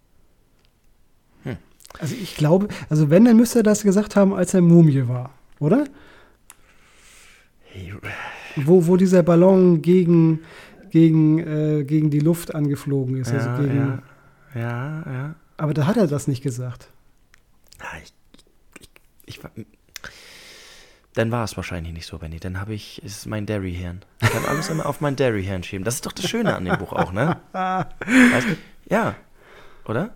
[1.43, 1.57] Hm.
[1.99, 5.31] Also ich glaube, also wenn, dann müsste er das gesagt haben, als er Mumie war,
[5.59, 5.85] oder?
[7.63, 7.93] Hey.
[8.55, 10.41] Wo, wo dieser Ballon gegen,
[10.91, 13.31] gegen, äh, gegen die Luft angeflogen ist.
[13.31, 14.03] Also ja, also gegen,
[14.55, 15.35] ja, ja, ja.
[15.57, 16.89] Aber da hat er das nicht gesagt.
[17.79, 18.13] Ja, ich,
[19.25, 19.65] ich, ich,
[21.17, 22.39] dann war es wahrscheinlich nicht so, Benny.
[22.39, 24.01] Dann habe ich, ist mein Derry-Hirn.
[24.21, 25.83] Ich kann alles immer auf mein Derry-Hirn schieben.
[25.83, 27.37] Das ist doch das Schöne an dem Buch auch, ne?
[27.53, 28.55] Weißt du?
[28.87, 29.15] Ja.
[29.85, 30.11] Oder?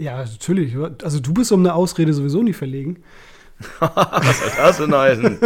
[0.00, 0.74] Ja, natürlich.
[1.02, 3.02] Also du bist um eine Ausrede sowieso nicht verlegen.
[3.80, 5.38] Was soll das denn heißen?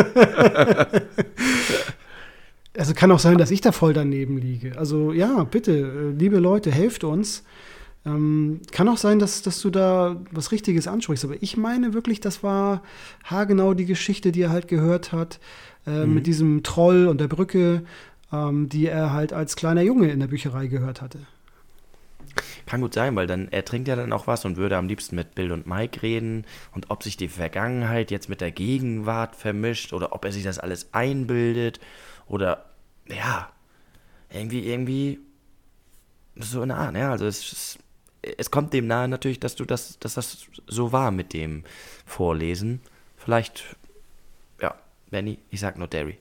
[2.79, 4.79] also kann auch sein, dass ich da voll daneben liege.
[4.79, 7.43] Also ja, bitte, äh, liebe Leute, helft uns.
[8.05, 12.21] Ähm, kann auch sein, dass, dass du da was Richtiges ansprichst, aber ich meine wirklich,
[12.21, 12.83] das war
[13.25, 15.39] haargenau die Geschichte, die er halt gehört hat,
[15.87, 16.15] äh, mhm.
[16.15, 17.85] mit diesem Troll und der Brücke,
[18.33, 21.19] ähm, die er halt als kleiner Junge in der Bücherei gehört hatte.
[22.67, 25.17] Kann gut sein, weil dann er trinkt ja dann auch was und würde am liebsten
[25.17, 29.93] mit Bill und Mike reden und ob sich die Vergangenheit jetzt mit der Gegenwart vermischt
[29.93, 31.79] oder ob er sich das alles einbildet
[32.27, 32.65] oder
[33.07, 33.51] ja,
[34.31, 35.21] irgendwie, irgendwie
[36.37, 37.79] so eine Art, ja, also es, es,
[38.39, 41.65] es kommt dem nahe natürlich, dass du das, dass das so war mit dem
[42.07, 42.81] Vorlesen.
[43.17, 43.77] Vielleicht,
[44.61, 44.75] ja,
[45.11, 46.19] Benny, ich sag nur Derry.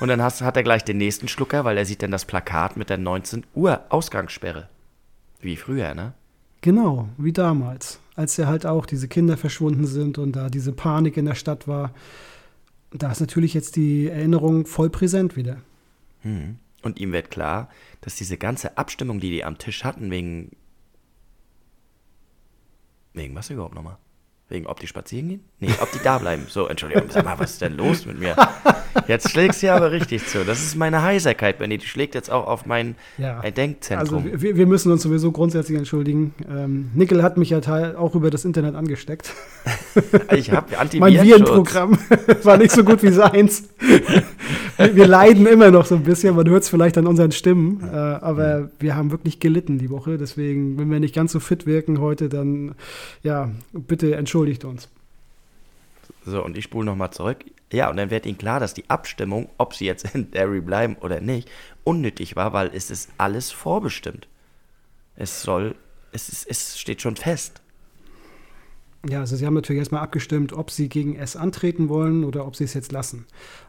[0.00, 2.76] Und dann hast, hat er gleich den nächsten Schlucker, weil er sieht dann das Plakat
[2.76, 4.68] mit der 19 Uhr Ausgangssperre.
[5.40, 6.14] Wie früher, ne?
[6.60, 8.00] Genau, wie damals.
[8.14, 11.68] Als ja halt auch diese Kinder verschwunden sind und da diese Panik in der Stadt
[11.68, 11.92] war.
[12.90, 15.58] Da ist natürlich jetzt die Erinnerung voll präsent wieder.
[16.22, 16.56] Hm.
[16.82, 17.68] Und ihm wird klar,
[18.00, 20.52] dass diese ganze Abstimmung, die die am Tisch hatten, wegen.
[23.16, 23.96] Wegen was überhaupt nochmal?
[24.48, 25.40] Wegen, ob die spazieren gehen?
[25.58, 26.44] Nee, ob die da bleiben.
[26.48, 28.36] So, Entschuldigung, sag mal, was ist denn los mit mir?
[29.08, 30.44] Jetzt schlägst du aber richtig zu.
[30.44, 31.78] Das ist meine Heiserkeit, Benny.
[31.78, 33.40] Die schlägt jetzt auch auf mein ja.
[33.40, 34.24] Denkzentrum.
[34.24, 36.32] Also, wir, wir, müssen uns sowieso grundsätzlich entschuldigen.
[36.48, 37.58] Ähm, Nickel hat mich ja
[37.96, 39.34] auch über das Internet angesteckt.
[40.32, 41.00] ich habe Antivirenschutz.
[41.00, 41.98] Mein Virenprogramm
[42.44, 43.68] war nicht so gut wie seins.
[44.78, 46.36] wir leiden immer noch so ein bisschen.
[46.36, 47.80] Man hört es vielleicht an unseren Stimmen.
[47.82, 50.18] Äh, aber wir haben wirklich gelitten die Woche.
[50.18, 52.76] Deswegen, wenn wir nicht ganz so fit wirken heute, dann
[53.24, 54.88] ja, bitte entschuldigen entschuldigt uns.
[56.24, 57.44] So, und ich spule nochmal zurück.
[57.72, 60.96] Ja, und dann wird ihnen klar, dass die Abstimmung, ob sie jetzt in Derry bleiben
[61.00, 61.48] oder nicht,
[61.84, 64.28] unnötig war, weil es ist alles vorbestimmt.
[65.16, 65.74] Es soll,
[66.12, 67.62] es, ist, es steht schon fest.
[69.08, 72.56] Ja, also sie haben natürlich erstmal abgestimmt, ob sie gegen S antreten wollen oder ob
[72.56, 73.24] sie es jetzt lassen.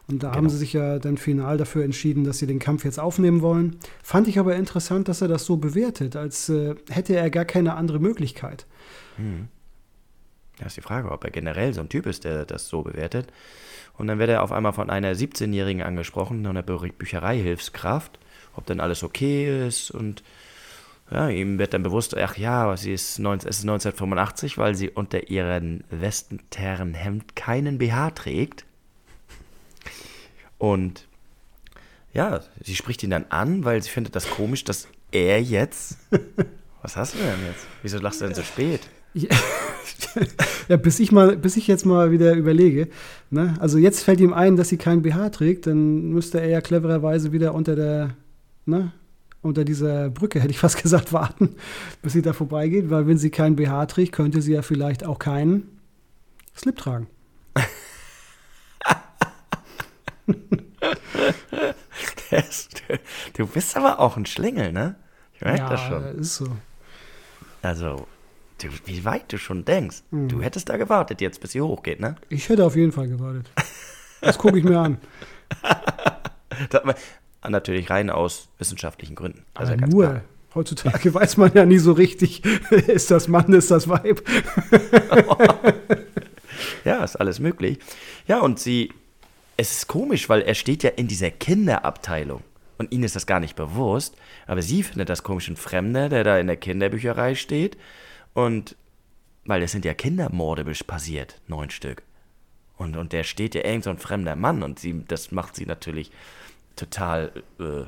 [0.08, 0.36] Und da genau.
[0.36, 3.76] haben sie sich ja dann final dafür entschieden, dass sie den Kampf jetzt aufnehmen wollen.
[4.02, 7.74] Fand ich aber interessant, dass er das so bewertet, als äh, hätte er gar keine
[7.74, 8.66] andere Möglichkeit.
[9.16, 9.48] Hm.
[10.60, 13.28] Ja, ist die Frage, ob er generell so ein Typ ist, der das so bewertet.
[13.96, 18.18] Und dann wird er auf einmal von einer 17-Jährigen angesprochen, einer Büchereihilfskraft,
[18.54, 19.90] ob denn alles okay ist.
[19.90, 20.22] Und
[21.10, 24.90] ja, ihm wird dann bewusst, ach ja, sie ist 19, es ist 1985, weil sie
[24.90, 28.64] unter ihrem Westenterrenhemd keinen BH trägt.
[30.58, 31.06] Und
[32.12, 35.98] ja, sie spricht ihn dann an, weil sie findet das komisch, dass er jetzt.
[36.82, 37.66] Was hast du denn jetzt?
[37.82, 38.80] Wieso lachst du denn so spät?
[39.14, 39.28] Ja,
[40.68, 42.88] ja, bis ich mal, bis ich jetzt mal wieder überlege.
[43.30, 43.54] Ne?
[43.60, 47.32] Also jetzt fällt ihm ein, dass sie kein BH trägt, dann müsste er ja clevererweise
[47.32, 48.10] wieder unter der,
[48.66, 48.92] ne,
[49.42, 51.56] unter dieser Brücke, hätte ich fast gesagt, warten,
[52.02, 55.18] bis sie da vorbeigeht, weil wenn sie kein BH trägt, könnte sie ja vielleicht auch
[55.18, 55.68] keinen
[56.56, 57.06] Slip tragen.
[63.36, 64.96] du bist aber auch ein Schlingel, ne?
[65.34, 66.02] Ich merke ja, das schon.
[66.18, 66.48] ist so.
[67.62, 68.06] Also,
[68.58, 70.02] du, wie weit du schon denkst.
[70.10, 70.28] Mhm.
[70.28, 72.16] Du hättest da gewartet jetzt, bis sie hochgeht, ne?
[72.28, 73.50] Ich hätte auf jeden Fall gewartet.
[74.20, 74.98] Das gucke ich mir an.
[77.48, 79.44] natürlich rein aus wissenschaftlichen Gründen.
[79.54, 80.06] Also Aber nur.
[80.06, 80.22] Klar.
[80.54, 84.22] Heutzutage weiß man ja nie so richtig, ist das Mann, ist das Weib.
[86.84, 87.78] ja, ist alles möglich.
[88.26, 88.90] Ja, und sie,
[89.58, 92.42] es ist komisch, weil er steht ja in dieser Kinderabteilung.
[92.78, 94.16] Und ihnen ist das gar nicht bewusst.
[94.46, 97.76] Aber sie findet das komisch, ein Fremder, der da in der Kinderbücherei steht
[98.34, 98.76] und
[99.44, 102.02] weil es sind ja Kindermorde passiert, neun Stück.
[102.76, 105.66] Und, und der steht ja irgend so ein fremder Mann und sie, das macht sie
[105.66, 106.12] natürlich
[106.76, 107.84] total, äh,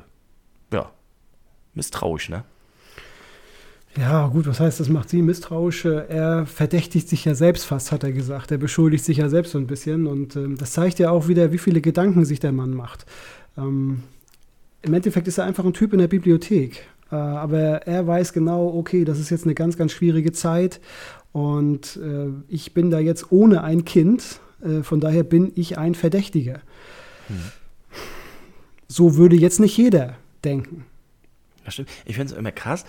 [0.73, 0.91] ja,
[1.73, 2.43] misstrauisch, ne?
[3.97, 5.83] Ja, gut, was heißt, das macht sie misstrauisch?
[5.83, 8.51] Er verdächtigt sich ja selbst fast, hat er gesagt.
[8.51, 10.07] Er beschuldigt sich ja selbst so ein bisschen.
[10.07, 13.05] Und ähm, das zeigt ja auch wieder, wie viele Gedanken sich der Mann macht.
[13.57, 14.03] Ähm,
[14.81, 16.87] Im Endeffekt ist er einfach ein Typ in der Bibliothek.
[17.11, 20.79] Äh, aber er weiß genau, okay, das ist jetzt eine ganz, ganz schwierige Zeit
[21.31, 25.95] und äh, ich bin da jetzt ohne ein Kind, äh, von daher bin ich ein
[25.95, 26.61] Verdächtiger.
[27.27, 27.51] Hm.
[28.87, 30.85] So würde jetzt nicht jeder denken.
[31.63, 31.89] Das stimmt.
[32.05, 32.85] Ich finde es immer krass,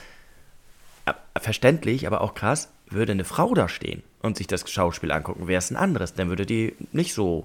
[1.39, 5.59] verständlich, aber auch krass, würde eine Frau da stehen und sich das Schauspiel angucken, wäre
[5.59, 6.15] es ein anderes.
[6.15, 7.45] Dann würde die nicht so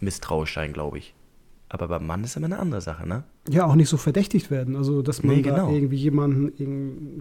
[0.00, 1.14] misstrauisch sein, glaube ich.
[1.68, 3.24] Aber beim Mann ist immer eine andere Sache, ne?
[3.48, 4.76] Ja, auch nicht so verdächtigt werden.
[4.76, 5.66] Also, dass man nee, genau.
[5.66, 6.52] da irgendwie jemanden,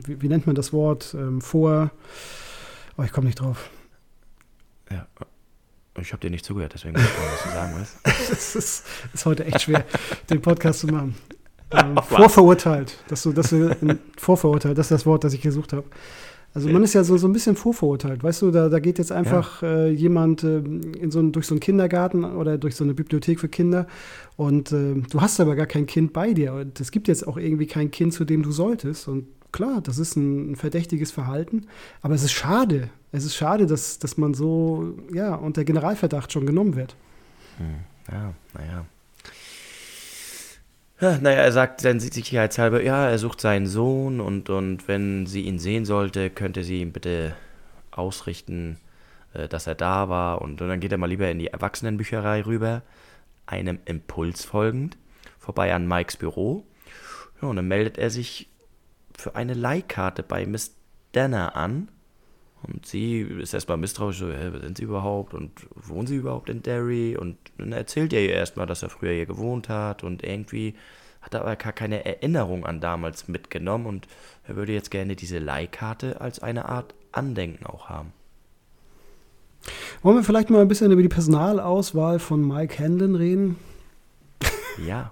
[0.06, 1.92] wie, wie, nennt man das Wort, ähm, vor.
[2.98, 3.70] Oh, ich komme nicht drauf.
[4.92, 5.08] Ja.
[6.00, 7.98] Ich habe dir nicht zugehört, deswegen weiß ich nicht, was du sagen willst.
[8.04, 9.86] Es ist, ist, heute echt schwer,
[10.30, 11.16] den Podcast zu machen.
[11.72, 12.98] Ähm, vorverurteilt.
[13.08, 13.76] Dass du, dass du
[14.18, 15.86] vorverurteilt, das ist das Wort, das ich gesucht habe.
[16.56, 18.24] Also man ist ja so, so ein bisschen vorverurteilt.
[18.24, 19.88] Weißt du, da, da geht jetzt einfach ja.
[19.88, 23.42] äh, jemand äh, in so ein, durch so einen Kindergarten oder durch so eine Bibliothek
[23.42, 23.88] für Kinder
[24.38, 26.54] und äh, du hast aber gar kein Kind bei dir.
[26.54, 29.10] Und es gibt jetzt auch irgendwie kein Kind, zu dem du solltest.
[29.10, 31.68] Und klar, das ist ein, ein verdächtiges Verhalten.
[32.02, 32.90] Aber es ist schade.
[33.12, 36.96] Es ist schade, dass, dass man so ja, unter Generalverdacht schon genommen wird.
[37.58, 37.66] Hm.
[38.10, 38.86] Ja, naja.
[41.00, 45.60] Naja, er sagt dann sicherheitshalber, ja, er sucht seinen Sohn und, und wenn sie ihn
[45.60, 47.36] sehen sollte, könnte sie ihm bitte
[47.92, 48.78] ausrichten,
[49.34, 50.42] äh, dass er da war.
[50.42, 52.82] Und, und dann geht er mal lieber in die Erwachsenenbücherei rüber,
[53.46, 54.98] einem Impuls folgend,
[55.38, 56.66] vorbei an Mikes Büro.
[57.42, 58.50] Ja, und dann meldet er sich
[59.18, 60.76] für eine Leihkarte bei Miss
[61.12, 61.90] Danner an.
[62.68, 66.50] Und sie ist erstmal misstrauisch, so, hä, wer sind sie überhaupt und wohnen sie überhaupt
[66.50, 67.16] in Derry?
[67.16, 70.76] Und dann erzählt er ihr erstmal, dass er früher hier gewohnt hat und irgendwie
[71.22, 74.08] hat er aber gar keine Erinnerung an damals mitgenommen und
[74.48, 78.14] er würde jetzt gerne diese Leihkarte als eine Art Andenken auch haben.
[80.04, 83.56] Wollen wir vielleicht mal ein bisschen über die Personalauswahl von Mike Hanlon reden?
[84.86, 85.12] Ja.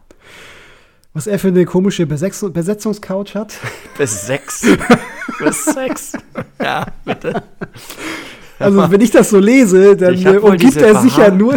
[1.14, 3.58] Was er für eine komische Besetzungscouch hat.
[4.00, 4.66] Sechs.
[5.40, 6.14] Bis sechs.
[6.62, 7.44] Ja, bitte.
[8.60, 11.56] Also, wenn ich das so lese, dann umgibt er sich ja nur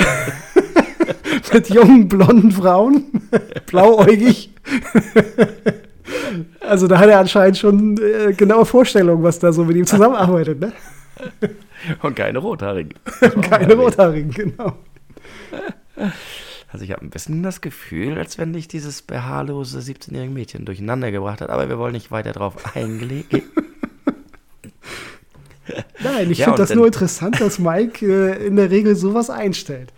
[1.52, 3.04] mit jungen, blonden Frauen,
[3.66, 4.50] blauäugig.
[6.60, 10.60] Also, da hat er anscheinend schon äh, genaue Vorstellungen, was da so mit ihm zusammenarbeitet,
[10.60, 10.72] ne?
[12.02, 12.94] Und keine Rothaarigen.
[13.42, 14.76] keine Rothaarigen, genau.
[16.68, 21.12] Also ich habe ein bisschen das Gefühl, als wenn dich dieses behaarlose 17-jährige Mädchen durcheinander
[21.12, 23.24] gebracht hat, aber wir wollen nicht weiter darauf eingehen.
[26.02, 29.92] Nein, ich ja, finde das nur interessant, dass Mike äh, in der Regel sowas einstellt.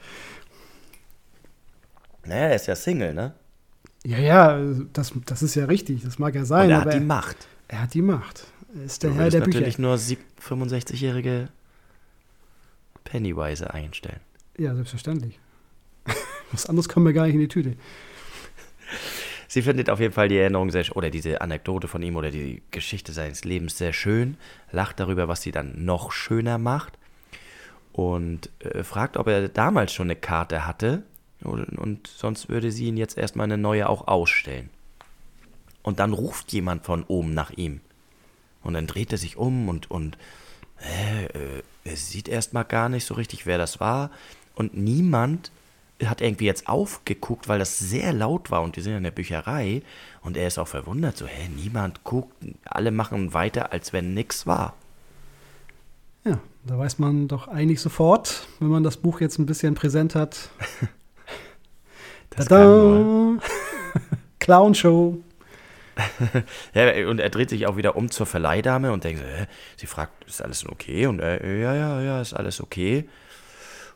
[2.25, 3.35] Naja, er ist ja Single, ne?
[4.05, 4.61] Ja, ja,
[4.93, 6.67] das, das ist ja richtig, das mag ja sein.
[6.67, 7.49] Und er hat die Macht.
[7.69, 8.47] Er hat die Macht.
[8.75, 9.83] Er ist der du Herr der natürlich Bücher.
[9.83, 11.49] nur 65-jährige
[13.05, 14.21] Pennywise einstellen.
[14.57, 15.39] Ja, selbstverständlich.
[16.53, 17.75] Was anderes kommen wir gar nicht in die Tüte.
[19.51, 22.63] Sie findet auf jeden Fall die Erinnerung sehr oder diese Anekdote von ihm oder die
[22.71, 24.37] Geschichte seines Lebens sehr schön,
[24.73, 26.99] lacht darüber, was sie dann noch schöner macht
[27.93, 31.03] und äh, fragt, ob er damals schon eine Karte hatte
[31.43, 34.69] und, und sonst würde sie ihn jetzt erstmal eine neue auch ausstellen.
[35.83, 37.81] Und dann ruft jemand von oben nach ihm.
[38.63, 40.19] Und dann dreht er sich um und, und
[40.81, 44.11] äh, äh, er sieht erstmal gar nicht so richtig, wer das war.
[44.55, 45.51] Und niemand
[46.07, 49.83] hat irgendwie jetzt aufgeguckt, weil das sehr laut war und die sind in der Bücherei
[50.23, 52.35] und er ist auch verwundert, so, hä, niemand guckt,
[52.65, 54.75] alle machen weiter, als wenn nichts war.
[56.25, 60.15] Ja, da weiß man doch eigentlich sofort, wenn man das Buch jetzt ein bisschen präsent
[60.15, 60.51] hat.
[62.31, 63.39] das Tada!
[64.39, 65.19] Clown Show.
[66.75, 70.25] ja, und er dreht sich auch wieder um zur Verleihdame und denkt, hä, sie fragt,
[70.25, 71.07] ist alles okay?
[71.07, 73.09] Und er, ja, ja, ja, ist alles okay.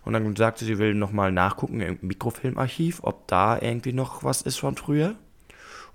[0.04, 4.42] Und dann sagt sie, sie will nochmal nachgucken im Mikrofilmarchiv, ob da irgendwie noch was
[4.42, 5.14] ist von früher.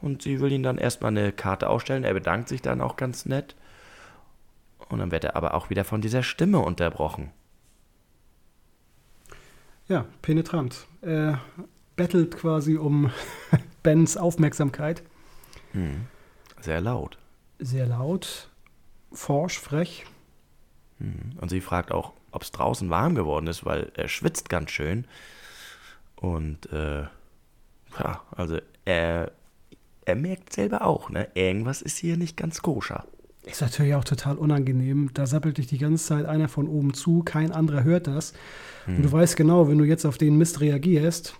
[0.01, 2.03] Und sie will ihn dann erstmal eine Karte ausstellen.
[2.03, 3.55] Er bedankt sich dann auch ganz nett.
[4.89, 7.31] Und dann wird er aber auch wieder von dieser Stimme unterbrochen.
[9.87, 10.85] Ja, penetrant.
[11.01, 11.41] Er
[11.95, 13.11] bettelt quasi um
[13.83, 15.03] Bens Aufmerksamkeit.
[15.73, 16.07] Hm.
[16.61, 17.17] Sehr laut.
[17.59, 18.49] Sehr laut,
[19.11, 20.05] forsch, frech.
[20.99, 21.33] Hm.
[21.39, 25.05] Und sie fragt auch, ob es draußen warm geworden ist, weil er schwitzt ganz schön.
[26.15, 27.01] Und äh,
[27.99, 29.31] ja, also er,
[30.05, 33.05] er merkt selber auch, ne, irgendwas ist hier nicht ganz koscher.
[33.43, 35.09] Ist natürlich auch total unangenehm.
[35.15, 38.33] Da sappelt dich die ganze Zeit einer von oben zu, kein anderer hört das.
[38.85, 38.97] Hm.
[38.97, 41.35] Und du weißt genau, wenn du jetzt auf den Mist reagierst,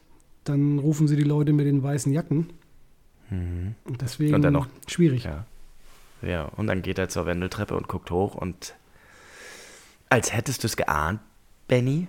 [0.45, 2.49] dann rufen sie die Leute mit den weißen Jacken.
[3.29, 3.75] Mhm.
[3.83, 5.25] Und deswegen und dann noch, schwierig.
[5.25, 5.45] Ja.
[6.21, 8.73] ja, und dann geht er zur Wendeltreppe und guckt hoch und
[10.09, 11.19] als hättest du es geahnt,
[11.67, 12.07] Benny,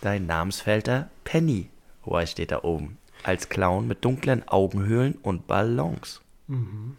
[0.00, 1.68] dein Namensfelder Penny.
[2.04, 2.98] Why steht da oben?
[3.22, 6.20] Als Clown mit dunklen Augenhöhlen und Ballons.
[6.46, 6.96] Mhm.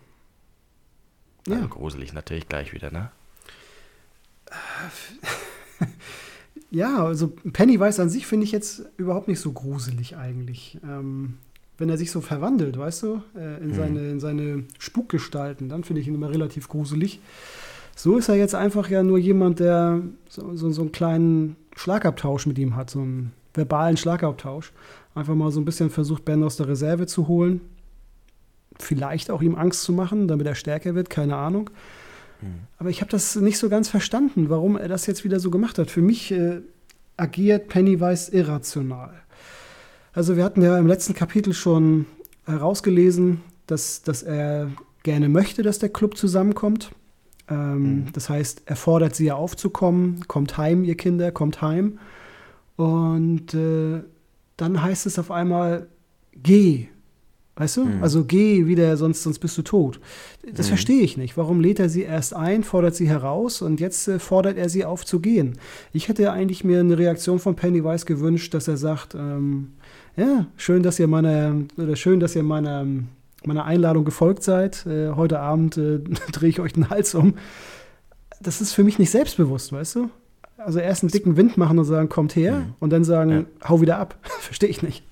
[1.47, 1.55] Ja.
[1.55, 3.11] Also gruselig natürlich gleich wieder, ne?
[6.71, 10.77] ja, also Pennywise an sich finde ich jetzt überhaupt nicht so gruselig eigentlich.
[10.83, 11.37] Ähm,
[11.77, 13.73] wenn er sich so verwandelt, weißt du, äh, in, mhm.
[13.73, 17.21] seine, in seine Spukgestalten, dann finde ich ihn immer relativ gruselig.
[17.97, 22.45] So ist er jetzt einfach ja nur jemand, der so, so, so einen kleinen Schlagabtausch
[22.45, 24.71] mit ihm hat, so einen verbalen Schlagabtausch.
[25.15, 27.59] Einfach mal so ein bisschen versucht, Ben aus der Reserve zu holen.
[28.77, 31.71] Vielleicht auch ihm Angst zu machen, damit er stärker wird, keine Ahnung.
[32.39, 32.67] Mhm.
[32.77, 35.79] Aber ich habe das nicht so ganz verstanden, warum er das jetzt wieder so gemacht
[35.79, 35.89] hat.
[35.89, 36.61] Für mich äh,
[37.17, 39.15] agiert Pennywise irrational.
[40.13, 42.05] Also wir hatten ja im letzten Kapitel schon
[42.45, 44.69] herausgelesen, dass, dass er
[45.01, 46.91] gerne möchte, dass der Club zusammenkommt
[47.49, 48.05] Ähm, mhm.
[48.13, 51.99] Das heißt, er fordert sie ja aufzukommen, kommt heim, ihr Kinder, kommt heim.
[52.75, 54.01] Und äh,
[54.57, 55.87] dann heißt es auf einmal,
[56.33, 56.87] geh.
[57.57, 57.85] Weißt du?
[57.85, 58.03] Mhm.
[58.03, 59.99] Also geh wieder, sonst, sonst bist du tot.
[60.53, 60.69] Das mhm.
[60.69, 61.37] verstehe ich nicht.
[61.37, 64.85] Warum lädt er sie erst ein, fordert sie heraus und jetzt äh, fordert er sie
[64.85, 65.57] auf zu gehen?
[65.91, 69.69] Ich hätte eigentlich mir eine Reaktion von Pennywise gewünscht, dass er sagt, ähm,
[70.15, 72.85] ja, schön, dass ihr meiner, oder schön, dass ihr meiner,
[73.47, 74.85] meiner Einladung gefolgt seid.
[74.85, 75.99] Äh, heute Abend äh,
[76.31, 77.35] drehe ich euch den Hals um.
[78.39, 80.09] Das ist für mich nicht selbstbewusst, weißt du?
[80.57, 82.75] Also erst einen dicken Wind machen und sagen, kommt her, mhm.
[82.79, 83.69] und dann sagen, ja.
[83.69, 84.17] hau wieder ab.
[84.39, 85.03] Verstehe ich nicht.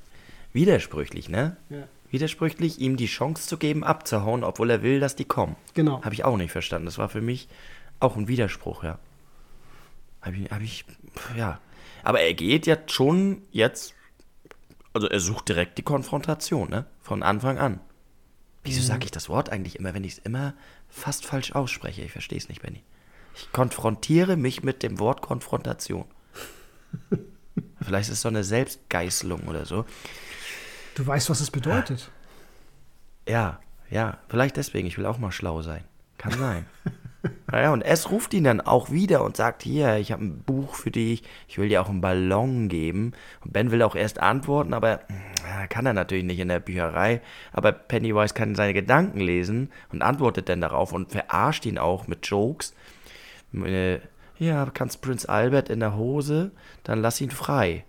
[0.54, 1.58] Widersprüchlich, ne?
[1.70, 1.84] Ja.
[2.12, 5.56] Widersprüchlich, ihm die Chance zu geben, abzuhauen, obwohl er will, dass die kommen.
[5.74, 6.02] Genau.
[6.04, 6.86] Habe ich auch nicht verstanden.
[6.86, 7.48] Das war für mich
[8.00, 9.00] auch ein Widerspruch, ja.
[10.22, 10.86] Habe ich, hab ich,
[11.38, 11.60] ja.
[12.04, 13.94] Aber er geht ja schon jetzt,
[14.94, 16.86] also er sucht direkt die Konfrontation, ne?
[17.02, 17.80] Von Anfang an.
[18.66, 18.86] Wieso mhm.
[18.86, 20.54] sage ich das Wort eigentlich immer, wenn ich es immer
[20.90, 22.02] fast falsch ausspreche?
[22.02, 22.84] Ich verstehe es nicht, Benny.
[23.36, 26.06] Ich konfrontiere mich mit dem Wort Konfrontation.
[27.82, 29.86] Vielleicht ist es so eine Selbstgeißelung oder so.
[30.96, 32.10] Du weißt, was es bedeutet.
[33.28, 33.60] Ja,
[33.90, 34.88] ja, vielleicht deswegen.
[34.88, 35.84] Ich will auch mal schlau sein.
[36.18, 36.66] Kann sein.
[37.52, 40.76] naja, und es ruft ihn dann auch wieder und sagt: Hier, ich habe ein Buch
[40.76, 41.24] für dich.
[41.48, 43.14] Ich will dir auch einen Ballon geben.
[43.44, 45.02] Und Ben will auch erst antworten, aber
[45.70, 47.22] kann er natürlich nicht in der Bücherei.
[47.54, 52.26] Aber Pennywise kann seine Gedanken lesen und antwortet dann darauf und verarscht ihn auch mit
[52.28, 52.74] Jokes.
[53.54, 54.00] Äh,
[54.38, 56.52] ja, kannst Prinz Albert in der Hose,
[56.84, 57.86] dann lass ihn frei.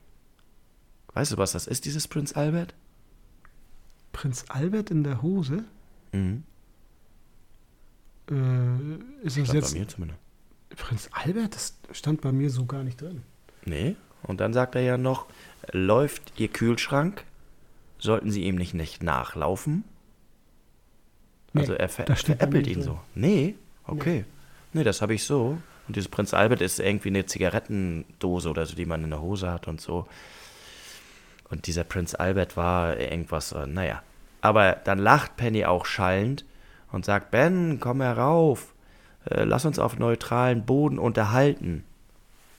[1.15, 2.75] Weißt du, was das ist, dieses Prinz Albert?
[4.13, 5.65] Prinz Albert in der Hose?
[6.13, 6.45] Mhm.
[8.31, 9.73] Äh, ist stand jetzt.
[9.73, 10.21] Bei mir zumindest.
[10.77, 13.23] Prinz Albert, das stand bei mir so gar nicht drin.
[13.65, 13.97] Nee.
[14.23, 15.27] Und dann sagt er ja noch:
[15.73, 17.25] Läuft Ihr Kühlschrank?
[17.99, 19.85] Sollten Sie ihm nicht, nicht nachlaufen?
[21.53, 22.83] Nee, also er ver veräppelt ihn drin.
[22.83, 23.01] so.
[23.15, 23.55] Nee?
[23.85, 24.19] Okay.
[24.19, 24.25] Nee.
[24.75, 25.59] Nee, das habe ich so.
[25.87, 29.51] Und dieses Prinz Albert ist irgendwie eine Zigarettendose oder so, die man in der Hose
[29.51, 30.07] hat und so.
[31.49, 34.03] Und dieser Prinz Albert war irgendwas, äh, naja.
[34.41, 36.45] Aber dann lacht Penny auch schallend
[36.97, 38.75] und sagt, Ben, komm herauf.
[39.31, 41.85] Äh, lass uns auf neutralen Boden unterhalten.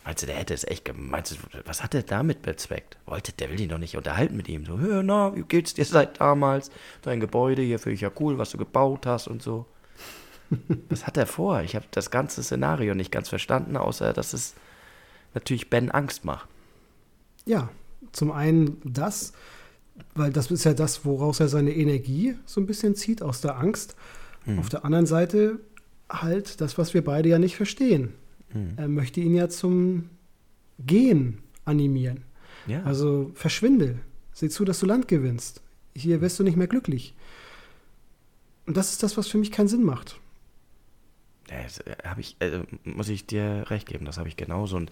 [0.06, 1.38] Meinst du, der hätte es echt gemeint?
[1.66, 2.98] Was hat er damit bezweckt?
[3.06, 4.66] Wollte, der will ihn doch nicht unterhalten mit ihm.
[4.66, 6.72] So, hör, na, wie geht's dir seit damals?
[7.02, 9.66] Dein Gebäude hier finde ich ja cool, was du gebaut hast und so.
[10.88, 11.62] Was hat er vor?
[11.64, 14.54] Ich habe das ganze Szenario nicht ganz verstanden, außer dass es
[15.34, 16.48] natürlich Ben Angst macht.
[17.46, 17.68] Ja,
[18.14, 19.34] zum einen das,
[20.16, 23.58] weil das ist ja das, woraus er seine Energie so ein bisschen zieht, aus der
[23.58, 23.98] Angst.
[24.48, 24.60] Hm.
[24.60, 25.60] Auf der anderen Seite
[26.10, 28.14] halt das, was wir beide ja nicht verstehen.
[28.50, 28.74] Hm.
[28.78, 30.10] Er möchte ihn ja zum
[30.80, 32.24] Gehen animieren.
[32.66, 32.84] Ja.
[32.84, 34.00] Also verschwinde,
[34.34, 35.62] sieh zu, dass du Land gewinnst.
[35.96, 37.14] Hier wirst du nicht mehr glücklich.
[38.66, 40.20] Und das ist das, was für mich keinen Sinn macht.
[41.50, 41.58] Ja,
[42.10, 44.76] habe ich, äh, muss ich dir recht geben, das habe ich genauso.
[44.76, 44.92] Und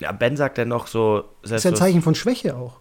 [0.00, 1.24] ja, Ben sagt dann noch so.
[1.42, 2.80] Das ist ja ein Zeichen von Schwäche auch.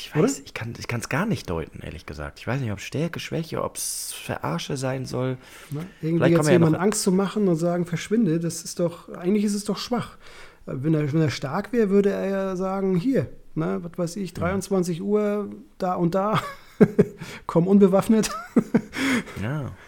[0.00, 0.42] Ich weiß, Oder?
[0.44, 2.38] ich kann es gar nicht deuten, ehrlich gesagt.
[2.38, 5.36] Ich weiß nicht, ob Stärke, Schwäche, ob es Verarsche sein soll.
[5.70, 9.44] Na, irgendwie jetzt jemand ja Angst zu machen und sagen, verschwinde, das ist doch, eigentlich
[9.44, 10.16] ist es doch schwach.
[10.64, 14.32] Wenn er, wenn er stark wäre, würde er ja sagen, hier, ne, was weiß ich,
[14.32, 15.04] 23 ja.
[15.04, 16.42] Uhr, da und da,
[17.46, 18.30] komm unbewaffnet.
[19.42, 19.70] ja.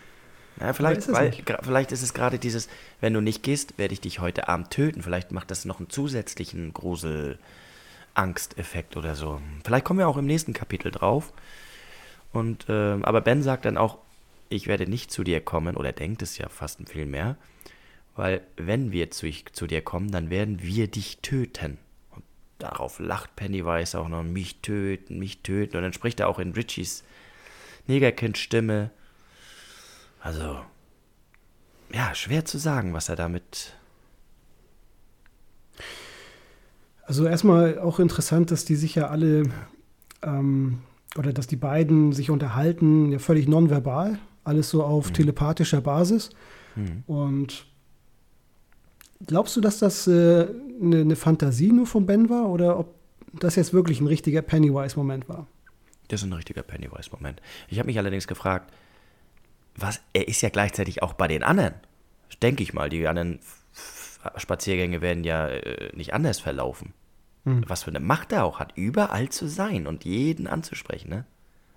[0.61, 1.33] Ja, vielleicht, weil,
[1.63, 2.69] vielleicht ist es gerade dieses,
[3.01, 5.03] wenn du nicht gehst, werde ich dich heute Abend töten.
[5.03, 6.73] Vielleicht macht das noch einen zusätzlichen
[8.15, 9.41] Grusel-Angsteffekt oder so.
[9.65, 11.33] Vielleicht kommen wir auch im nächsten Kapitel drauf.
[12.33, 13.99] Und, äh, aber Ben sagt dann auch,
[14.49, 17.37] ich werde nicht zu dir kommen, oder denkt es ja fast viel mehr,
[18.15, 21.79] weil wenn wir zu, zu dir kommen, dann werden wir dich töten.
[22.11, 22.25] Und
[22.59, 25.77] darauf lacht Pennywise auch noch, mich töten, mich töten.
[25.77, 27.05] Und dann spricht er auch in Richies
[27.87, 28.91] Negerkind-Stimme
[30.23, 30.65] also,
[31.93, 33.75] ja, schwer zu sagen, was er damit.
[37.13, 39.43] Also erstmal auch interessant, dass die sich ja alle
[40.23, 40.79] ähm,
[41.19, 45.13] oder dass die beiden sich unterhalten, ja völlig nonverbal, alles so auf mhm.
[45.13, 46.31] telepathischer Basis.
[46.75, 47.03] Mhm.
[47.07, 47.67] Und
[49.27, 50.47] glaubst du, dass das äh,
[50.81, 52.95] eine, eine Fantasie nur von Ben war oder ob
[53.35, 55.47] das jetzt wirklich ein richtiger Pennywise-Moment war?
[56.09, 57.43] Das ist ein richtiger Pennywise-Moment.
[57.69, 58.73] Ich habe mich allerdings gefragt,
[59.77, 61.75] was, er ist ja gleichzeitig auch bei den anderen.
[62.41, 63.41] Denke ich mal, die anderen
[64.37, 66.95] Spaziergänge werden ja äh, nicht anders verlaufen.
[67.45, 67.65] Hm.
[67.67, 71.11] Was für eine Macht er auch hat, überall zu sein und jeden anzusprechen.
[71.11, 71.25] Ne?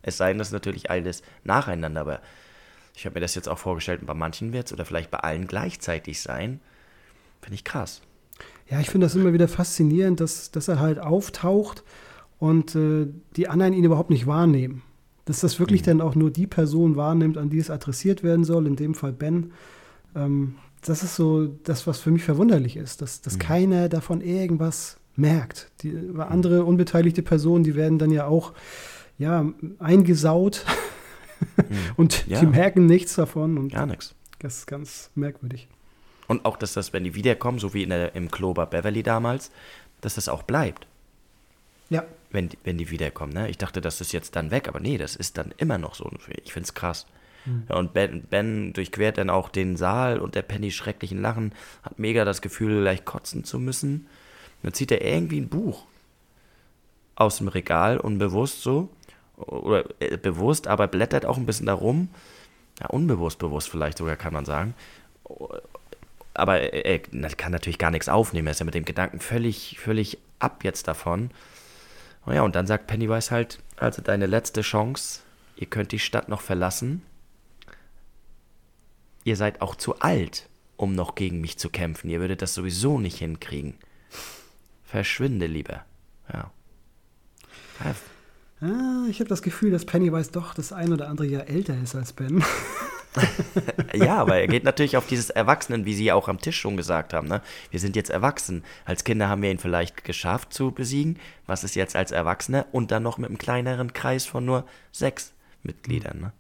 [0.02, 2.22] Es sei denn, das ist natürlich alles nacheinander, aber
[2.96, 5.48] ich habe mir das jetzt auch vorgestellt, bei manchen wird es oder vielleicht bei allen
[5.48, 6.60] gleichzeitig sein.
[7.42, 8.02] Finde ich krass.
[8.70, 11.84] Ja, ich finde das immer wieder faszinierend, dass, dass er halt auftaucht
[12.40, 14.82] und äh, die anderen ihn überhaupt nicht wahrnehmen.
[15.26, 15.86] Dass das wirklich mhm.
[15.86, 19.14] dann auch nur die Person wahrnimmt, an die es adressiert werden soll, in dem Fall
[19.14, 19.52] Ben.
[20.16, 23.40] Ähm, das ist so das, was für mich verwunderlich ist, dass, dass mhm.
[23.40, 25.72] keiner davon irgendwas merkt.
[25.82, 28.54] Die, andere unbeteiligte Personen, die werden dann ja auch
[29.18, 29.46] ja,
[29.80, 30.66] eingesaut
[31.58, 31.64] mhm.
[31.98, 32.40] und ja.
[32.40, 33.58] die merken nichts davon.
[33.58, 34.16] Und Gar nichts.
[34.40, 35.68] Das ist ganz merkwürdig.
[36.28, 39.52] Und auch, dass das, wenn die wiederkommen, so wie in der, im Clover Beverly damals,
[40.02, 40.88] dass das auch bleibt.
[41.90, 42.04] Ja.
[42.32, 43.34] Wenn, wenn die wiederkommen.
[43.34, 43.50] Ne?
[43.50, 46.10] Ich dachte, das ist jetzt dann weg, aber nee, das ist dann immer noch so.
[46.44, 47.06] Ich finde es krass.
[47.46, 47.64] Mhm.
[47.70, 51.54] Ja, und ben, ben durchquert dann auch den Saal und der Penny schrecklichen Lachen,
[51.84, 54.08] hat mega das Gefühl, gleich kotzen zu müssen.
[54.66, 55.86] Dann zieht er irgendwie ein Buch
[57.16, 58.90] aus dem Regal, unbewusst so.
[59.38, 62.10] Oder äh, bewusst, aber blättert auch ein bisschen darum.
[62.80, 64.74] Ja, unbewusst, bewusst vielleicht sogar, kann man sagen
[66.36, 68.48] aber er, kann natürlich gar nichts aufnehmen.
[68.48, 71.32] Er ist ja mit dem Gedanken völlig, völlig ab jetzt davon.
[72.28, 75.22] Oh ja, und dann sagt Pennywise halt, also deine letzte Chance,
[75.56, 77.04] ihr könnt die Stadt noch verlassen.
[79.24, 82.10] Ihr seid auch zu alt, um noch gegen mich zu kämpfen.
[82.10, 83.76] Ihr würdet das sowieso nicht hinkriegen.
[84.86, 85.86] Verschwinde lieber.
[86.32, 86.52] Ja.
[87.84, 87.96] ja.
[88.62, 91.96] Ah, ich habe das Gefühl, dass Pennywise doch das ein oder andere Jahr älter ist
[91.96, 92.44] als Ben.
[93.94, 97.14] ja, aber er geht natürlich auf dieses Erwachsenen, wie Sie auch am Tisch schon gesagt
[97.14, 97.28] haben.
[97.28, 97.42] Ne?
[97.72, 98.64] Wir sind jetzt erwachsen.
[98.86, 101.20] Als Kinder haben wir ihn vielleicht geschafft zu besiegen.
[101.46, 102.66] Was ist jetzt als Erwachsener?
[102.72, 105.34] Und dann noch mit einem kleineren Kreis von nur sechs
[105.64, 106.20] Mitgliedern.
[106.20, 106.32] Ne?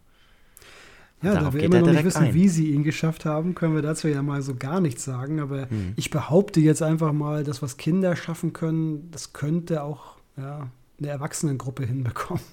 [1.25, 2.33] Ja, da wir immer noch nicht wissen, ein.
[2.33, 5.39] wie sie ihn geschafft haben, können wir dazu ja mal so gar nichts sagen.
[5.39, 5.93] Aber hm.
[5.95, 10.69] ich behaupte jetzt einfach mal, das, was Kinder schaffen können, das könnte auch ja,
[10.99, 12.43] eine Erwachsenengruppe hinbekommen.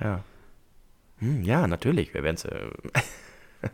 [0.00, 0.24] Ja.
[1.18, 2.14] Hm, ja, natürlich.
[2.14, 2.44] Wir werden es.
[2.44, 2.70] Äh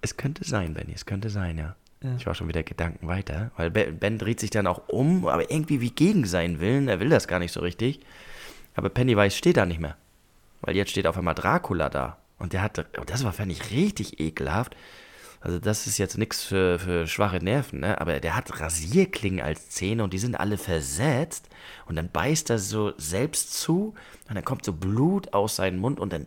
[0.00, 1.76] es könnte sein, Benny, es könnte sein, ja.
[2.02, 2.16] ja.
[2.16, 5.50] Ich war schon wieder Gedanken weiter, weil Ben, ben dreht sich dann auch um, aber
[5.50, 6.88] irgendwie wie gegen seinen Willen.
[6.88, 8.00] Er will das gar nicht so richtig.
[8.74, 9.96] Aber Pennywise steht da nicht mehr.
[10.62, 12.16] Weil jetzt steht auf einmal Dracula da.
[12.38, 14.76] Und der hatte, das war, fand ich, richtig ekelhaft.
[15.40, 18.00] Also das ist jetzt nichts für, für schwache Nerven, ne?
[18.00, 21.48] aber der hat Rasierklingen als Zähne und die sind alle versetzt
[21.86, 23.94] und dann beißt er so selbst zu
[24.28, 26.26] und dann kommt so Blut aus seinem Mund und dann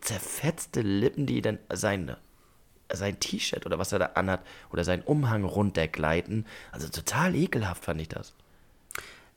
[0.00, 2.16] zerfetzte Lippen, die dann sein,
[2.92, 6.46] sein T-Shirt oder was er da anhat oder seinen Umhang runtergleiten.
[6.70, 8.32] Also total ekelhaft fand ich das.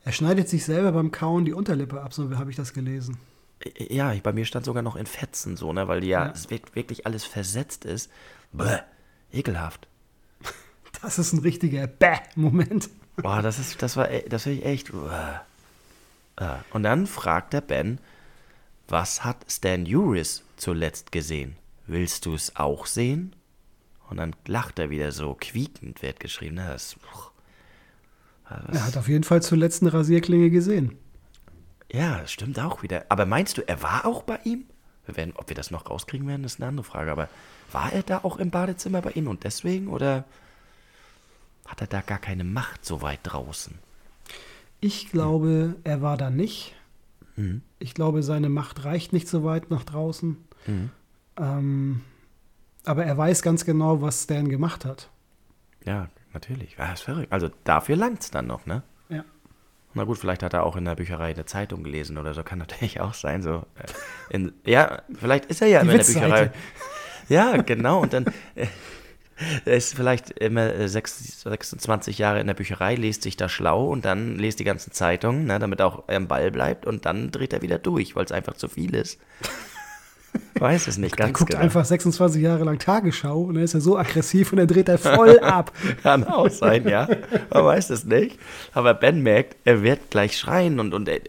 [0.04, 3.18] Er schneidet sich selber beim Kauen die Unterlippe ab, so habe ich das gelesen.
[3.78, 6.34] Ja, bei mir stand sogar noch in Fetzen so, ne, weil ja, ja.
[6.74, 8.10] wirklich alles versetzt ist.
[8.52, 8.78] Bäh.
[9.32, 9.88] Ekelhaft.
[11.02, 12.88] Das ist ein richtiger Bäh-Moment.
[13.16, 14.90] Boah, das ist, das war, das war ich echt.
[16.72, 17.98] Und dann fragt der Ben,
[18.88, 21.56] was hat Stan Uris zuletzt gesehen?
[21.86, 23.34] Willst du es auch sehen?
[24.08, 26.56] Und dann lacht er wieder so quiekend, wird geschrieben.
[26.56, 26.96] Das,
[28.48, 30.96] er hat auf jeden Fall zuletzt eine Rasierklinge gesehen.
[31.92, 33.04] Ja, stimmt auch wieder.
[33.08, 34.64] Aber meinst du, er war auch bei ihm?
[35.06, 37.12] Wir werden, ob wir das noch rauskriegen werden, ist eine andere Frage.
[37.12, 37.28] Aber
[37.72, 40.24] war er da auch im Badezimmer bei Ihnen und deswegen oder
[41.66, 43.78] hat er da gar keine Macht so weit draußen?
[44.80, 46.74] Ich glaube, er war da nicht.
[47.36, 47.62] Mhm.
[47.78, 50.36] Ich glaube, seine Macht reicht nicht so weit nach draußen.
[50.66, 50.90] Mhm.
[51.38, 52.00] Ähm,
[52.84, 55.10] aber er weiß ganz genau, was Stan gemacht hat.
[55.84, 56.76] Ja, natürlich.
[56.78, 57.32] Ja, ist verrückt.
[57.32, 58.82] Also dafür langt es dann noch, ne?
[59.96, 62.58] Na gut, vielleicht hat er auch in der Bücherei eine Zeitung gelesen oder so, kann
[62.58, 63.42] natürlich auch sein.
[63.42, 66.50] So, äh, in, ja, vielleicht ist er ja Die in der Bücherei.
[67.28, 68.02] Ja, genau.
[68.02, 68.66] Und dann äh,
[69.64, 74.36] er ist vielleicht immer 26 Jahre in der Bücherei, liest sich da schlau und dann
[74.36, 77.62] liest die ganzen Zeitungen, ne, damit er auch am Ball bleibt und dann dreht er
[77.62, 79.18] wieder durch, weil es einfach zu viel ist.
[80.58, 81.62] Weiß es nicht ganz Er guckt genau.
[81.62, 84.98] einfach 26 Jahre lang Tagesschau und dann ist er so aggressiv und dann dreht er
[84.98, 85.72] voll ab.
[86.02, 87.08] Kann auch sein, ja.
[87.50, 88.38] Man weiß es nicht.
[88.72, 91.20] Aber Ben merkt, er wird gleich schreien und, und äh,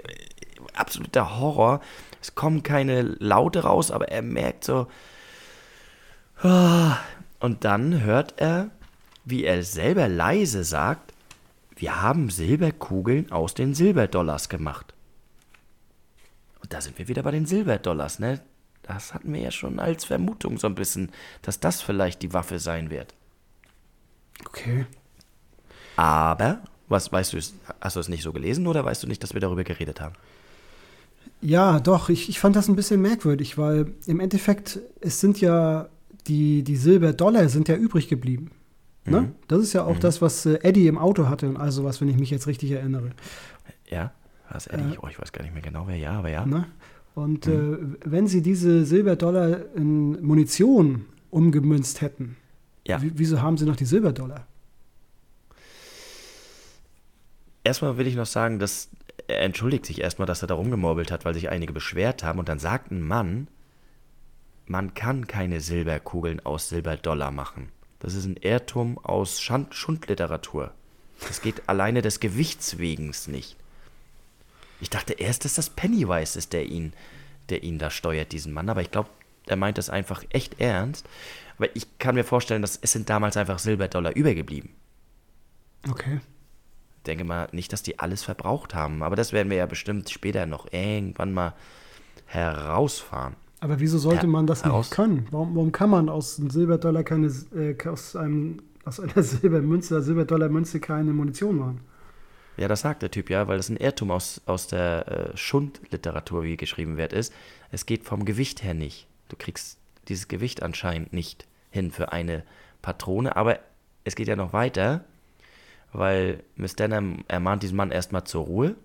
[0.73, 1.81] absoluter Horror.
[2.21, 4.87] Es kommen keine Laute raus, aber er merkt so,
[6.43, 8.69] und dann hört er,
[9.25, 11.13] wie er selber leise sagt,
[11.75, 14.93] wir haben Silberkugeln aus den Silberdollars gemacht.
[16.61, 18.39] Und da sind wir wieder bei den Silberdollars, ne?
[18.87, 21.11] Das hatten wir ja schon als Vermutung so ein bisschen,
[21.41, 23.13] dass das vielleicht die Waffe sein wird.
[24.45, 24.85] Okay.
[25.97, 27.39] Aber, was weißt du,
[27.81, 30.15] hast du es nicht so gelesen oder weißt du nicht, dass wir darüber geredet haben?
[31.41, 35.89] Ja, doch, ich, ich fand das ein bisschen merkwürdig, weil im Endeffekt, es sind ja
[36.27, 38.51] die, die Silberdollar sind ja übrig geblieben.
[39.05, 39.21] Ne?
[39.21, 39.35] Mhm.
[39.47, 39.99] Das ist ja auch mhm.
[40.01, 42.71] das, was äh, Eddie im Auto hatte und also was, wenn ich mich jetzt richtig
[42.71, 43.11] erinnere.
[43.89, 44.11] Ja,
[44.49, 44.95] was Eddie?
[44.95, 46.45] Äh, oh, ich weiß gar nicht mehr genau, wer ja, aber ja.
[46.45, 46.67] Ne?
[47.17, 47.97] Und mhm.
[48.05, 52.37] äh, wenn sie diese Silberdollar in Munition umgemünzt hätten,
[52.85, 52.99] ja.
[53.01, 54.45] wieso haben sie noch die Silberdollar?
[57.67, 58.89] erstmal will ich noch sagen, dass
[59.27, 62.39] er entschuldigt sich erstmal, dass er da rumgemorbelt hat, weil sich einige beschwert haben.
[62.39, 63.47] Und dann sagt ein Mann,
[64.65, 67.69] man kann keine Silberkugeln aus Silberdollar machen.
[67.99, 70.71] Das ist ein Irrtum aus Schand Schundliteratur.
[71.27, 73.57] Das geht alleine des Gewichts wegen nicht.
[74.79, 76.93] Ich dachte erst, dass das Pennywise ist, der ihn,
[77.49, 78.69] der ihn da steuert, diesen Mann.
[78.69, 79.09] Aber ich glaube,
[79.47, 81.07] er meint das einfach echt ernst.
[81.57, 84.69] Aber ich kann mir vorstellen, dass es sind damals einfach Silberdollar übergeblieben.
[85.89, 86.19] Okay.
[86.97, 89.01] Ich denke mal nicht, dass die alles verbraucht haben.
[89.01, 91.53] Aber das werden wir ja bestimmt später noch irgendwann mal
[92.25, 93.35] herausfahren.
[93.59, 95.27] Aber wieso sollte Ja, man das aus- nicht können?
[95.31, 100.79] Warum, warum kann man aus einem Silberdollar keine, äh, aus, einem, aus einer Silbermünze, Silberdollarmünze
[100.79, 101.81] keine Munition machen?
[102.57, 106.43] Ja, das sagt der Typ ja, weil das ein Irrtum aus, aus der äh, Schundliteratur,
[106.43, 107.31] wie geschrieben wird, ist.
[107.71, 109.07] Es geht vom Gewicht her nicht.
[109.29, 109.77] Du kriegst
[110.07, 112.43] dieses Gewicht anscheinend nicht hin für eine
[112.81, 113.59] Patrone, aber
[114.03, 115.03] es geht ja noch weiter,
[115.93, 118.75] weil Miss Denham ermahnt diesen Mann erstmal zur Ruhe.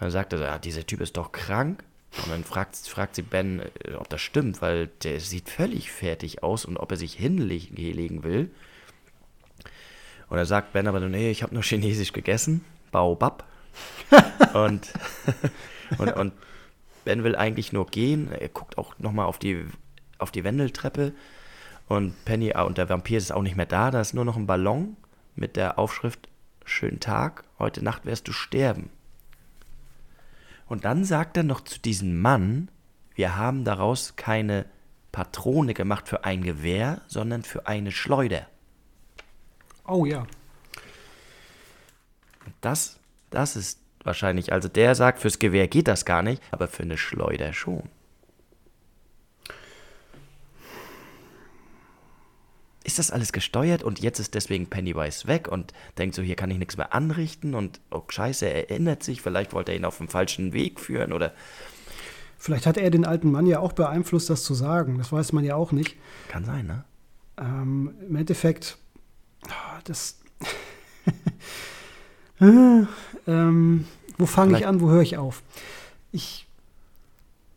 [0.00, 1.82] Dann sagt er, so, ja, dieser Typ ist doch krank.
[2.22, 6.42] Und dann fragt, fragt sie Ben, äh, ob das stimmt, weil der sieht völlig fertig
[6.42, 8.50] aus und ob er sich hinlegen will.
[10.28, 12.64] Und er sagt Ben aber, nee, ich habe nur Chinesisch gegessen.
[12.90, 13.44] Baobab.
[14.54, 14.92] und,
[15.98, 16.32] und, und
[17.04, 18.32] Ben will eigentlich nur gehen.
[18.32, 19.64] Er guckt auch nochmal auf die,
[20.18, 21.12] auf die Wendeltreppe.
[21.88, 23.90] Und Penny ah, und der Vampir ist auch nicht mehr da.
[23.90, 24.96] Da ist nur noch ein Ballon
[25.36, 26.28] mit der Aufschrift
[26.68, 28.90] Schönen Tag, heute Nacht wirst du sterben.
[30.66, 32.68] Und dann sagt er noch zu diesem Mann,
[33.14, 34.66] wir haben daraus keine
[35.12, 38.48] Patrone gemacht für ein Gewehr, sondern für eine Schleuder.
[39.86, 40.26] Oh ja.
[42.60, 42.98] Das,
[43.30, 46.96] das ist wahrscheinlich, also der sagt, fürs Gewehr geht das gar nicht, aber für eine
[46.96, 47.82] Schleuder schon.
[52.84, 56.52] Ist das alles gesteuert und jetzt ist deswegen Pennywise weg und denkt so, hier kann
[56.52, 59.98] ich nichts mehr anrichten und oh scheiße, er erinnert sich, vielleicht wollte er ihn auf
[59.98, 61.32] den falschen Weg führen oder
[62.38, 64.98] Vielleicht hat er den alten Mann ja auch beeinflusst, das zu sagen.
[64.98, 65.96] Das weiß man ja auch nicht.
[66.28, 66.84] kann sein, ne?
[67.38, 68.78] Ähm, Im Endeffekt,
[69.84, 70.18] das.
[72.38, 72.86] Ah,
[73.26, 73.86] ähm,
[74.18, 75.42] wo fange ich an, wo höre ich auf?
[76.12, 76.46] Ich,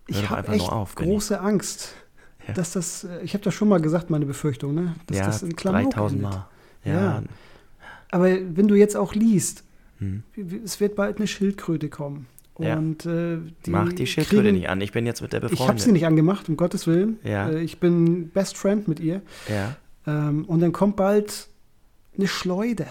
[0.08, 1.96] ich habe echt auf, große Angst,
[2.48, 2.54] Ja.
[2.54, 4.96] dass das, äh, ich habe das schon mal gesagt, meine Befürchtung, ne?
[5.08, 6.34] dass ja, das in Klamauk 3000 endet.
[6.34, 6.48] Mal.
[6.86, 7.24] Ja, Ja.
[8.12, 9.64] Aber wenn du jetzt auch liest,
[10.00, 10.24] Hm.
[10.64, 12.28] es wird bald eine Schildkröte kommen.
[12.58, 12.78] Ja.
[12.78, 15.50] Und äh, die mach die Schildkröte kriegen- nicht an, ich bin jetzt mit der Ich
[15.52, 15.68] befreundet.
[15.70, 17.20] habe sie nicht angemacht, um Gottes Willen.
[17.26, 17.50] Ja.
[17.50, 19.22] Äh, ich bin Best Friend mit ihr.
[19.50, 19.76] Ja.
[20.08, 21.50] Ähm, und dann kommt bald
[22.20, 22.88] eine Schleuder.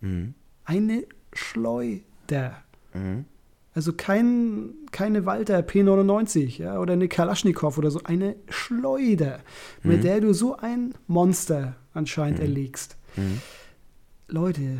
[0.00, 0.34] Mhm.
[0.64, 2.62] Eine Schleuder.
[2.92, 3.24] Mhm.
[3.74, 8.00] Also kein, keine Walter P99 ja, oder eine Kalaschnikow oder so.
[8.04, 9.40] Eine Schleuder,
[9.82, 10.02] mit Mhm.
[10.02, 12.96] der du so ein Monster anscheinend erlegst.
[13.16, 13.40] Mhm.
[14.28, 14.78] Leute,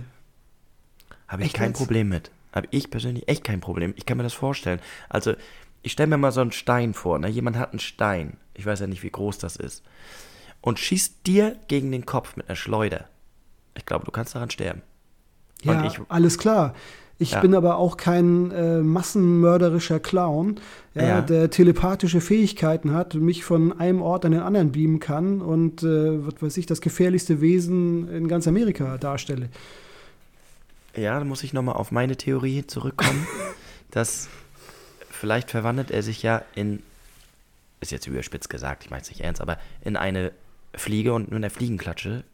[1.28, 1.78] Habe ich kein jetzt?
[1.78, 2.30] Problem mit.
[2.52, 3.94] Habe ich persönlich echt kein Problem.
[3.96, 4.80] Ich kann mir das vorstellen.
[5.08, 5.34] Also,
[5.82, 7.18] ich stelle mir mal so einen Stein vor.
[7.18, 7.28] Ne?
[7.28, 8.36] Jemand hat einen Stein.
[8.54, 9.82] Ich weiß ja nicht, wie groß das ist.
[10.60, 13.08] Und schießt dir gegen den Kopf mit einer Schleuder.
[13.76, 14.82] Ich glaube, du kannst daran sterben.
[15.62, 16.74] Ja, ich- alles klar.
[17.16, 17.40] Ich Ja.
[17.40, 20.56] bin aber auch kein äh, massenmörderischer Clown,
[20.94, 21.20] ja, Ja.
[21.22, 26.26] der telepathische Fähigkeiten hat, mich von einem Ort an den anderen beamen kann und, äh,
[26.26, 29.48] was weiß ich, das gefährlichste Wesen in ganz Amerika darstelle.
[30.96, 33.26] Ja, da muss ich nochmal auf meine Theorie zurückkommen,
[33.90, 34.28] dass
[35.10, 36.82] vielleicht verwandelt er sich ja in,
[37.80, 40.32] ist jetzt überspitzt gesagt, ich meine es nicht ernst, aber in eine
[40.74, 42.24] Fliege und nur eine Fliegenklatsche,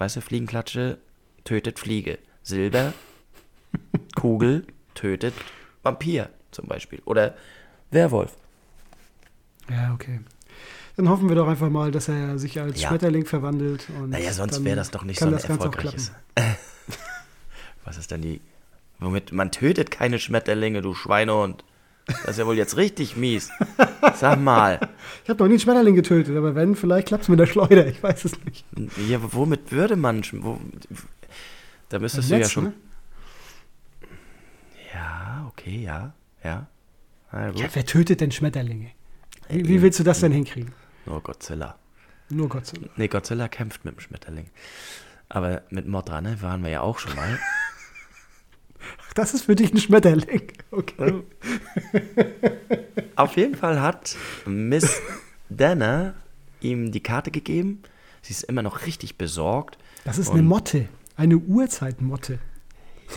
[0.00, 0.98] weißt du, Fliegenklatsche
[1.44, 2.18] tötet Fliege.
[2.42, 2.94] Silber,
[4.16, 5.34] Kugel tötet
[5.82, 7.00] Vampir zum Beispiel.
[7.04, 7.34] Oder
[7.90, 8.36] Werwolf.
[9.68, 10.20] Ja, okay.
[10.96, 12.88] Dann hoffen wir doch einfach mal, dass er sich als Ja.
[12.88, 13.86] Schmetterling verwandelt.
[14.00, 16.12] Und Naja, sonst wäre das doch nicht so ein erfolgreiches.
[17.84, 18.40] Was ist denn die.
[18.98, 21.64] Womit man tötet keine Schmetterlinge, du Schweinehund.
[22.22, 23.50] Das ist ja wohl jetzt richtig mies.
[24.16, 24.80] Sag mal.
[25.24, 27.86] Ich habe noch nie einen Schmetterling getötet, aber wenn, vielleicht klappt es mit der Schleuder.
[27.86, 28.64] Ich weiß es nicht.
[29.08, 30.22] Ja, womit würde man.
[30.32, 30.60] Wo,
[31.88, 32.64] da müsstest du ja Netz, schon.
[32.64, 32.72] ne?
[34.94, 36.12] Ja, okay, ja.
[36.42, 36.66] Ja.
[37.32, 38.90] Ja, wer tötet denn Schmetterlinge?
[39.48, 40.72] Wie, Äh, wie willst du das denn hinkriegen?
[41.06, 41.76] Nur Godzilla.
[42.28, 42.64] Nur Dank.
[42.96, 44.46] Nee, Godzilla kämpft mit dem Schmetterling.
[45.28, 47.38] Aber mit Mothra, ne, waren wir ja auch schon mal.
[49.14, 50.52] Das ist für dich ein Schmetterling.
[50.70, 51.22] Okay.
[53.16, 55.00] Auf jeden Fall hat Miss
[55.48, 56.14] Danner
[56.60, 57.82] ihm die Karte gegeben.
[58.22, 59.78] Sie ist immer noch richtig besorgt.
[60.04, 60.88] Das ist eine Motte.
[61.16, 62.38] Eine Urzeitmotte.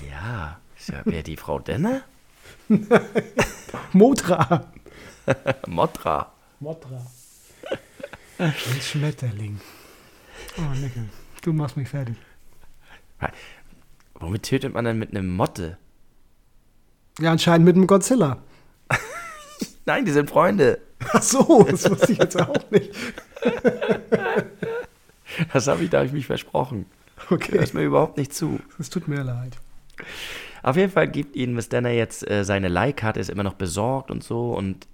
[0.10, 2.02] Ja, ja wer die Frau Danner?
[3.94, 4.72] Motra.
[5.68, 6.34] Mothra.
[6.60, 7.06] Motra.
[8.40, 9.60] Ein Schmetterling.
[10.58, 11.10] Oh, Nickel.
[11.42, 12.16] Du machst mich fertig.
[14.16, 15.78] Womit tötet man denn mit einem Motte?
[17.20, 18.38] Ja, anscheinend mit einem Godzilla.
[19.86, 20.80] Nein, die sind Freunde.
[21.12, 22.92] Ach so, das wusste ich jetzt auch nicht.
[25.52, 26.86] Das habe ich, da habe ich mich versprochen.
[27.30, 27.58] Okay.
[27.58, 28.60] Hört mir überhaupt nicht zu.
[28.78, 29.58] Es tut mir leid.
[30.62, 34.12] Auf jeden Fall gibt ihnen Miss Danner jetzt äh, seine Leihkarte, ist immer noch besorgt
[34.12, 34.52] und so.
[34.52, 34.88] Und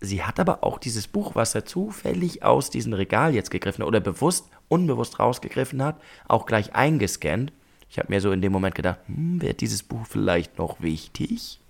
[0.00, 3.88] sie hat aber auch dieses Buch, was er zufällig aus diesem Regal jetzt gegriffen hat
[3.88, 7.52] oder bewusst, unbewusst rausgegriffen hat, auch gleich eingescannt.
[7.88, 11.60] Ich habe mir so in dem Moment gedacht, hm, wäre dieses Buch vielleicht noch wichtig?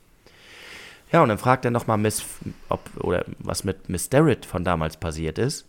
[1.13, 2.25] Ja, und dann fragt er nochmal Miss,
[2.69, 5.67] ob, oder was mit Miss Derritt von damals passiert ist.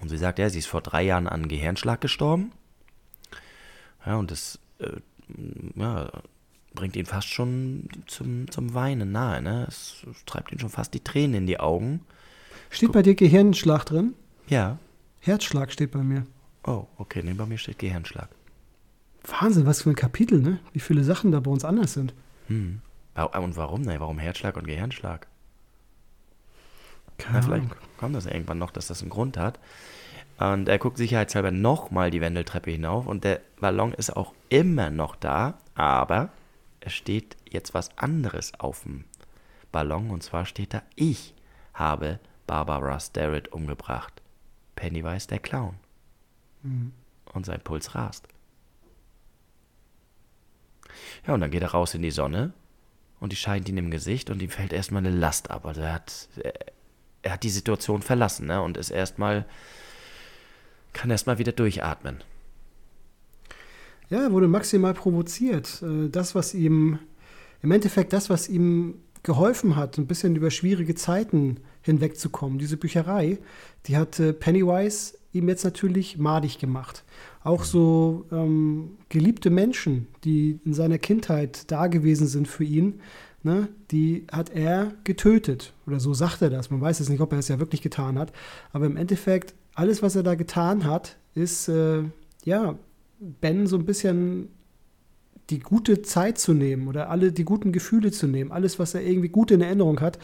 [0.00, 2.52] Und sie sagt, ja, sie ist vor drei Jahren an Gehirnschlag gestorben.
[4.04, 5.00] Ja, und das äh,
[5.76, 6.10] ja,
[6.74, 9.40] bringt ihn fast schon zum, zum Weinen nahe.
[9.40, 9.64] Ne?
[9.68, 12.00] Es treibt ihn schon fast die Tränen in die Augen.
[12.70, 14.14] Steht bei dir Gehirnschlag drin?
[14.48, 14.78] Ja.
[15.20, 16.26] Herzschlag steht bei mir.
[16.64, 18.28] Oh, okay, nee, bei mir steht Gehirnschlag.
[19.40, 20.58] Wahnsinn, was für ein Kapitel, ne?
[20.72, 22.12] Wie viele Sachen da bei uns anders sind.
[22.48, 22.80] Hm.
[23.14, 23.82] Und warum?
[23.82, 25.26] Ne, warum Herzschlag und Gehirnschlag?
[27.18, 29.60] Keine Na, vielleicht kommt das irgendwann noch, dass das einen Grund hat.
[30.38, 35.14] Und er guckt sicherheitshalber nochmal die Wendeltreppe hinauf und der Ballon ist auch immer noch
[35.14, 36.30] da, aber
[36.80, 39.04] es steht jetzt was anderes auf dem
[39.70, 41.34] Ballon und zwar steht da, ich
[41.72, 44.22] habe Barbara Starrett umgebracht.
[44.74, 45.76] Pennywise der Clown.
[47.32, 48.26] Und sein Puls rast.
[51.26, 52.52] Ja, und dann geht er raus in die Sonne
[53.20, 55.66] und die scheint ihn im Gesicht und ihm fällt erstmal eine Last ab.
[55.66, 56.28] Also er hat,
[57.22, 58.60] er, hat die Situation verlassen ne?
[58.62, 59.46] und ist erstmal,
[60.92, 62.22] kann erstmal wieder durchatmen.
[64.10, 65.82] Ja, er wurde maximal provoziert.
[65.82, 66.98] Äh, Das, was ihm,
[67.62, 73.38] im Endeffekt das, was ihm geholfen hat, ein bisschen über schwierige Zeiten hinwegzukommen, diese Bücherei,
[73.86, 77.04] die hat äh, Pennywise ihm jetzt natürlich madig gemacht.
[77.42, 83.00] Auch so ähm, geliebte Menschen, die in seiner Kindheit da gewesen sind für ihn,
[83.42, 85.74] ne, die hat er getötet.
[85.86, 86.70] Oder so sagt er das.
[86.70, 88.32] Man weiß jetzt nicht, ob er es ja wirklich getan hat.
[88.72, 92.04] Aber im Endeffekt, alles, was er da getan hat, ist, äh,
[92.44, 92.78] ja,
[93.40, 94.48] Ben so ein bisschen
[95.50, 99.02] die gute Zeit zu nehmen oder alle die guten Gefühle zu nehmen, alles, was er
[99.02, 100.18] irgendwie gut in Erinnerung hat,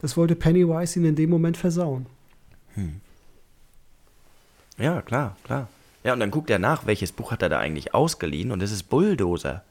[0.00, 2.06] das wollte Pennywise ihn in dem Moment versauen.
[4.80, 5.68] Ja, klar, klar.
[6.02, 8.72] Ja, und dann guckt er nach, welches Buch hat er da eigentlich ausgeliehen und das
[8.72, 9.62] ist Bulldozer.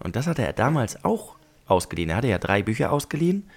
[0.00, 1.34] Und das hatte er damals auch
[1.66, 2.08] ausgeliehen.
[2.08, 3.48] Er hatte ja drei Bücher ausgeliehen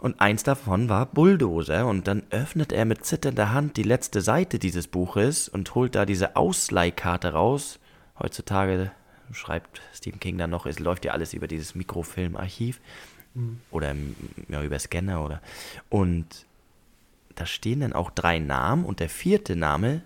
[0.00, 4.58] und eins davon war Bulldozer und dann öffnet er mit zitternder Hand die letzte Seite
[4.58, 7.78] dieses Buches und holt da diese Ausleihkarte raus.
[8.18, 8.90] Heutzutage
[9.30, 12.80] schreibt Stephen King dann noch, es läuft ja alles über dieses Mikrofilmarchiv
[13.70, 14.16] oder ähm,
[14.48, 15.40] ja, über Scanner oder
[15.88, 16.46] und
[17.34, 20.02] da stehen dann auch drei Namen und der vierte Name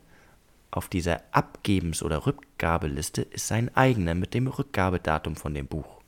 [0.70, 6.00] auf dieser Abgebens- oder Rückgabeliste ist sein eigener mit dem Rückgabedatum von dem Buch.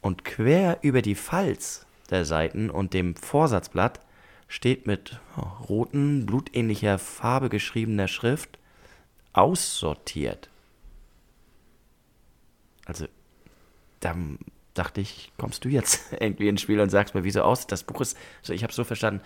[0.00, 4.00] Und quer über die Falz der Seiten und dem Vorsatzblatt
[4.48, 8.58] steht mit oh, roten, blutähnlicher Farbe geschriebener Schrift
[9.32, 10.50] aussortiert.
[12.84, 13.06] Also,
[14.00, 14.16] da
[14.74, 17.66] dachte ich, kommst du jetzt irgendwie ins Spiel und sagst mir, wieso aus?
[17.66, 19.22] Das Buch ist, also ich habe so verstanden,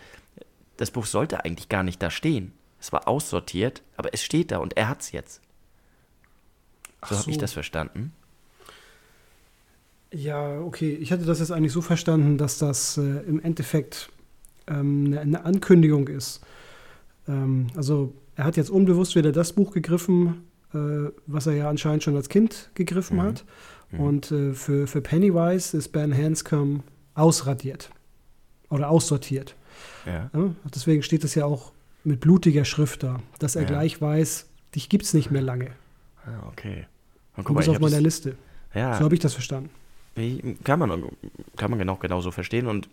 [0.77, 2.53] das Buch sollte eigentlich gar nicht da stehen.
[2.81, 5.41] Es war aussortiert, aber es steht da und er hat's jetzt.
[7.03, 7.41] So Ach habe ich so.
[7.41, 8.13] das verstanden.
[10.13, 10.95] Ja, okay.
[10.95, 14.11] Ich hatte das jetzt eigentlich so verstanden, dass das äh, im Endeffekt
[14.67, 16.41] ähm, eine, eine Ankündigung ist.
[17.27, 22.03] Ähm, also er hat jetzt unbewusst wieder das Buch gegriffen, äh, was er ja anscheinend
[22.03, 23.45] schon als Kind gegriffen hat.
[23.99, 26.83] Und äh, für, für Pennywise ist Ben Hanscom
[27.15, 27.91] ausradiert
[28.71, 29.55] oder aussortiert.
[30.07, 30.31] Ja.
[30.75, 31.73] Deswegen steht es ja auch
[32.05, 33.69] mit blutiger Schrift da, dass er Ja.
[33.69, 35.71] gleich weiß, dich gibt es nicht mehr lange.
[36.27, 36.87] Ah, okay.
[37.37, 38.37] Und Du bist auf meiner das- Liste.
[38.75, 39.71] Ja, So habe ich das verstanden.
[40.65, 41.05] Kann man,
[41.57, 42.67] kann man genau, genau so verstehen.
[42.67, 42.89] Und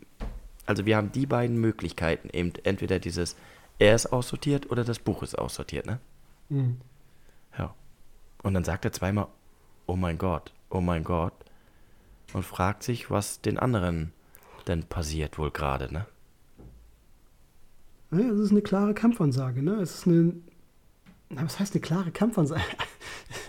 [0.65, 2.29] also wir haben die beiden Möglichkeiten.
[2.33, 3.35] Eben entweder dieses,
[3.79, 5.99] er ist aussortiert oder das Buch ist aussortiert, ne?
[6.49, 6.77] Mhm.
[7.57, 7.73] Ja.
[8.43, 9.27] Und dann sagt er zweimal,
[9.87, 11.33] oh mein Gott, oh mein Gott.
[12.33, 14.13] Und fragt sich, was den anderen
[14.67, 16.05] denn passiert wohl gerade, ne?
[18.11, 19.63] Ja, es ist eine klare Kampfansage.
[19.63, 19.75] Ne?
[19.75, 20.33] Es ist eine.
[21.29, 22.61] Was heißt eine klare Kampfansage?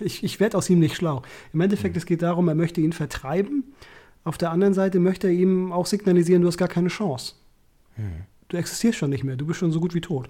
[0.00, 1.22] Ich, ich werde aus ihm nicht schlau.
[1.52, 3.64] Im Endeffekt, es geht darum, er möchte ihn vertreiben.
[4.22, 7.34] Auf der anderen Seite möchte er ihm auch signalisieren, du hast gar keine Chance.
[8.48, 10.28] Du existierst schon nicht mehr, du bist schon so gut wie tot.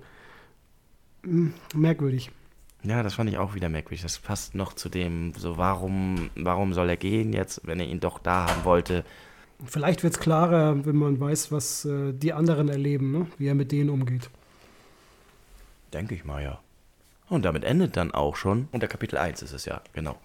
[1.23, 2.31] Hm, merkwürdig.
[2.83, 4.03] Ja, das fand ich auch wieder merkwürdig.
[4.03, 8.01] Das passt noch zu dem, so warum, warum soll er gehen jetzt, wenn er ihn
[8.01, 9.05] doch da haben wollte.
[9.67, 13.27] Vielleicht wird es klarer, wenn man weiß, was äh, die anderen erleben, ne?
[13.39, 14.29] wie er mit denen umgeht.
[15.93, 16.61] Denke ich mal, ja.
[17.29, 20.19] Und damit endet dann auch schon, unter Kapitel 1 ist es ja, genau,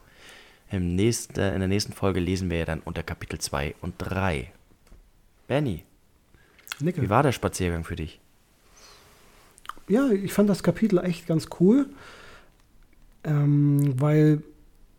[0.70, 4.52] Im nächsten, in der nächsten Folge lesen wir ja dann unter Kapitel 2 und 3.
[5.48, 5.84] Benny,
[6.80, 7.04] Nickel.
[7.04, 8.20] wie war der Spaziergang für dich?
[9.88, 11.88] Ja, ich fand das Kapitel echt ganz cool,
[13.24, 14.44] ähm, weil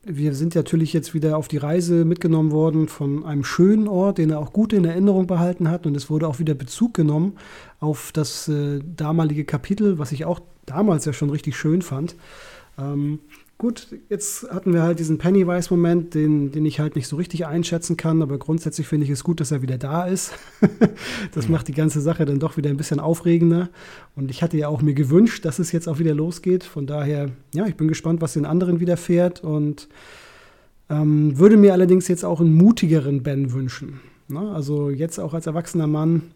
[0.04, 4.30] wir sind natürlich jetzt wieder auf die Reise mitgenommen worden von einem schönen Ort, den
[4.30, 5.86] er auch gut in Erinnerung behalten hat.
[5.86, 7.36] Und es wurde auch wieder Bezug genommen
[7.80, 12.14] auf das äh, damalige Kapitel, was ich auch damals ja schon richtig schön fand.
[12.78, 13.20] Ähm,
[13.58, 17.96] gut, jetzt hatten wir halt diesen Pennywise-Moment, den, den ich halt nicht so richtig einschätzen
[17.96, 20.32] kann, aber grundsätzlich finde ich es gut, dass er wieder da ist.
[21.34, 23.68] das macht die ganze Sache dann doch wieder ein bisschen aufregender.
[24.14, 26.62] Und ich hatte ja auch mir gewünscht, dass es jetzt auch wieder losgeht.
[26.62, 29.88] Von daher, ja, ich bin gespannt, was den anderen widerfährt und
[30.88, 34.00] ähm, würde mir allerdings jetzt auch einen mutigeren Ben wünschen.
[34.28, 34.52] Ne?
[34.52, 36.30] Also jetzt auch als erwachsener Mann,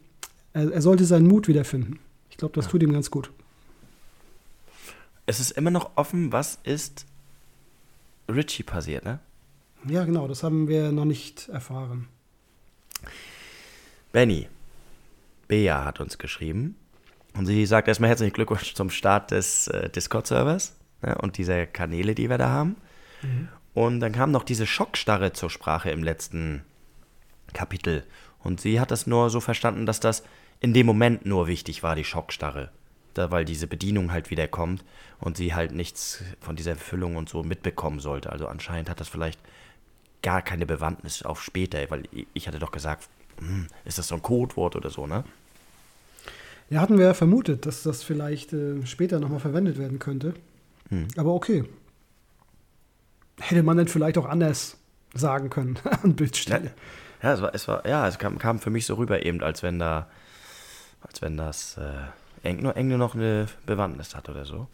[0.52, 2.00] er, er sollte seinen Mut wiederfinden.
[2.30, 3.30] Ich glaube, das tut ihm ganz gut.
[5.24, 7.06] Es ist immer noch offen, was ist
[8.28, 9.20] Richie passiert, ne?
[9.86, 12.08] Ja, genau, das haben wir noch nicht erfahren.
[14.12, 14.48] Benny,
[15.48, 16.76] Bea hat uns geschrieben
[17.34, 22.14] und sie sagt erstmal herzlichen Glückwunsch zum Start des äh, Discord-Servers ne, und dieser Kanäle,
[22.14, 22.76] die wir da haben.
[23.74, 26.62] Und dann kam noch diese Schockstarre zur Sprache im letzten
[27.52, 28.04] Kapitel.
[28.40, 30.24] Und sie hat das nur so verstanden, dass das
[30.60, 32.70] in dem Moment nur wichtig war, die Schockstarre.
[33.14, 34.84] Da, weil diese Bedienung halt wieder kommt
[35.20, 38.32] und sie halt nichts von dieser Füllung und so mitbekommen sollte.
[38.32, 39.38] Also anscheinend hat das vielleicht
[40.22, 43.08] gar keine Bewandtnis auf später, weil ich hatte doch gesagt,
[43.38, 45.24] hm, ist das so ein Codewort oder so, ne?
[46.70, 50.32] Ja, hatten wir ja vermutet, dass das vielleicht äh, später nochmal verwendet werden könnte.
[50.88, 51.08] Hm.
[51.16, 51.64] Aber okay.
[53.40, 54.78] Hätte man dann vielleicht auch anders
[55.12, 56.70] sagen können an Bildstelle.
[57.22, 59.62] Ja, es war, es war, ja, es kam, kam für mich so rüber eben, als
[59.62, 60.08] wenn da,
[61.02, 62.06] als wenn das äh,
[62.42, 64.68] eng, nur, eng nur noch eine Bewandtnis hat oder so.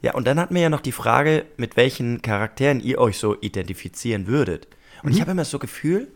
[0.00, 3.40] Ja, und dann hatten wir ja noch die Frage, mit welchen Charakteren ihr euch so
[3.40, 4.68] identifizieren würdet.
[5.02, 6.08] Und ich habe immer so Gefühl,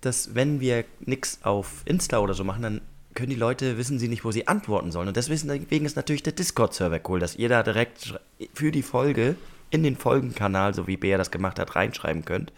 [0.00, 2.80] dass wenn wir nichts auf Insta oder so machen, dann
[3.14, 5.08] können die Leute, wissen sie nicht, wo sie antworten sollen.
[5.08, 8.18] Und deswegen ist natürlich der Discord-Server cool, dass ihr da direkt
[8.54, 9.36] für die Folge
[9.70, 12.52] in den Folgenkanal, so wie Bea das gemacht hat, reinschreiben könnt.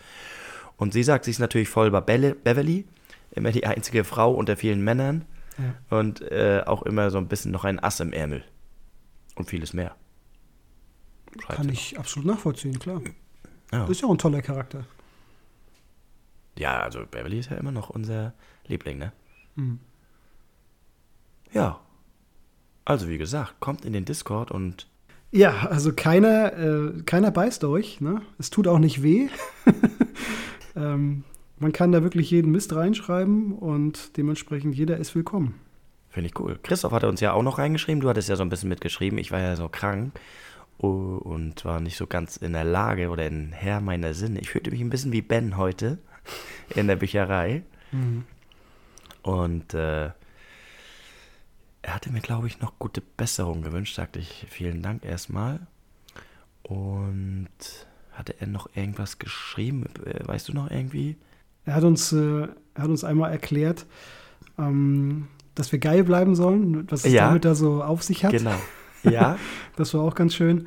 [0.76, 2.84] Und sie sagt, sie ist natürlich voll bei Beverly,
[3.32, 5.24] immer die einzige Frau unter vielen Männern
[5.60, 5.98] Ja.
[5.98, 8.44] und äh, auch immer so ein bisschen noch ein Ass im Ärmel.
[9.36, 9.94] Und vieles mehr.
[11.38, 13.00] Schreibt Kann ich absolut nachvollziehen, klar.
[13.72, 13.80] Ja.
[13.80, 14.84] Das ist ja auch ein toller Charakter.
[16.58, 18.34] ja, also Beverly ist ja immer noch unser
[18.66, 19.12] Liebling, ne?
[19.54, 19.80] Mhm.
[21.52, 21.80] Ja.
[22.84, 24.88] Also wie gesagt, kommt in den Discord und
[25.30, 28.00] Ja, also keiner, äh, keiner beißt euch.
[28.00, 28.22] Ne?
[28.38, 29.28] Es tut auch nicht weh.
[30.76, 31.24] ähm,
[31.60, 35.60] man kann da wirklich jeden Mist reinschreiben und dementsprechend jeder ist willkommen.
[36.08, 36.58] finde ich cool.
[36.62, 38.00] Christoph hatte uns ja auch noch reingeschrieben.
[38.00, 39.18] Du hattest ja so ein bisschen mitgeschrieben.
[39.18, 40.18] Ich war ja so krank
[40.78, 44.40] und war nicht so ganz in der Lage oder in Herr meiner Sinne.
[44.40, 45.98] Ich fühlte mich ein bisschen wie Ben heute
[46.74, 47.62] in der Bücherei.
[49.22, 50.06] Und äh,
[51.82, 54.46] er hatte mir, glaube ich, noch gute Besserung gewünscht, sagte ich.
[54.48, 55.66] Vielen Dank erstmal.
[56.62, 57.48] Und
[58.12, 59.86] hatte er noch irgendwas geschrieben?
[60.04, 61.16] Äh, Weißt du noch irgendwie?
[61.70, 63.86] Er hat uns, äh, er hat uns einmal erklärt,
[64.58, 67.28] ähm, dass wir geil bleiben sollen, was es Ja.
[67.28, 68.32] damit da so auf sich hat.
[68.32, 68.54] Genau.
[69.02, 69.38] Ja,
[69.76, 70.66] Das war auch ganz schön.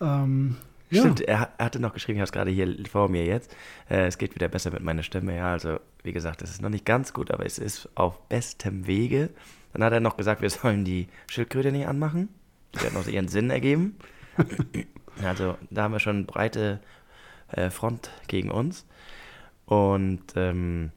[0.00, 0.56] Ähm,
[0.90, 1.00] ja.
[1.00, 1.22] stimmt.
[1.22, 3.52] Er, hat- er hatte noch geschrieben, ich habe es gerade hier vor mir jetzt.
[3.90, 5.34] Äh, es geht wieder besser mit meiner Stimme.
[5.34, 8.86] Ja, also wie gesagt, es ist noch nicht ganz gut, aber es ist auf bestem
[8.86, 9.30] Wege.
[9.72, 12.28] Dann hat er noch gesagt, wir sollen die Schildkröte nicht anmachen.
[12.74, 13.96] Die wird noch ihren Sinn ergeben.
[15.24, 16.78] Also da haben wir schon eine breite
[17.50, 18.86] äh, Front gegen uns.
[19.68, 20.90] Und ähm,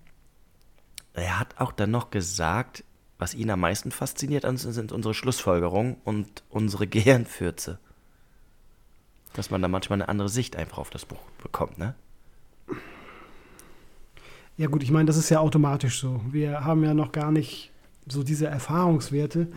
[1.13, 2.85] er hat auch dann noch gesagt,
[3.19, 7.79] was ihn am meisten fasziniert an uns sind unsere Schlussfolgerungen und unsere Gehirnfürze.
[9.33, 11.95] Dass man da manchmal eine andere Sicht einfach auf das Buch bekommt, ne?
[14.57, 16.21] Ja gut, ich meine, das ist ja automatisch so.
[16.31, 17.71] Wir haben ja noch gar nicht
[18.07, 19.47] so diese Erfahrungswerte,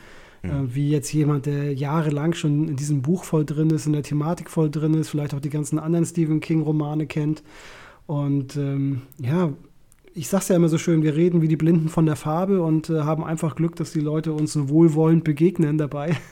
[0.42, 0.50] Mhm.
[0.50, 4.02] äh, wie jetzt jemand, der jahrelang schon in diesem Buch voll drin ist, in der
[4.02, 7.42] Thematik voll drin ist, vielleicht auch die ganzen anderen Stephen King-Romane kennt.
[8.07, 9.52] Und ähm, ja,
[10.14, 12.90] ich sag's ja immer so schön, wir reden wie die Blinden von der Farbe und
[12.90, 16.16] äh, haben einfach Glück, dass die Leute uns so wohlwollend begegnen dabei.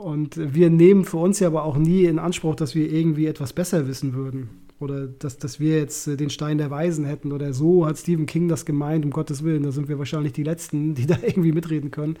[0.00, 3.52] Und wir nehmen für uns ja aber auch nie in Anspruch, dass wir irgendwie etwas
[3.52, 4.48] besser wissen würden.
[4.80, 8.24] Oder dass, dass wir jetzt äh, den Stein der Weisen hätten oder so hat Stephen
[8.26, 9.62] King das gemeint, um Gottes Willen.
[9.62, 12.16] Da sind wir wahrscheinlich die Letzten, die da irgendwie mitreden können.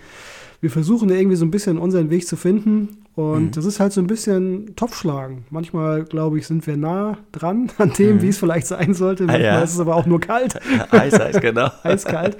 [0.60, 2.98] Wir versuchen irgendwie so ein bisschen unseren Weg zu finden.
[3.16, 3.50] Und Mhm.
[3.52, 5.44] das ist halt so ein bisschen Topfschlagen.
[5.50, 8.22] Manchmal, glaube ich, sind wir nah dran an dem, Mhm.
[8.22, 9.24] wie es vielleicht sein sollte.
[9.24, 9.62] Manchmal ja.
[9.62, 10.58] ist es aber auch nur kalt,
[10.90, 11.70] Eis, Eis, genau.
[11.82, 12.36] eiskalt.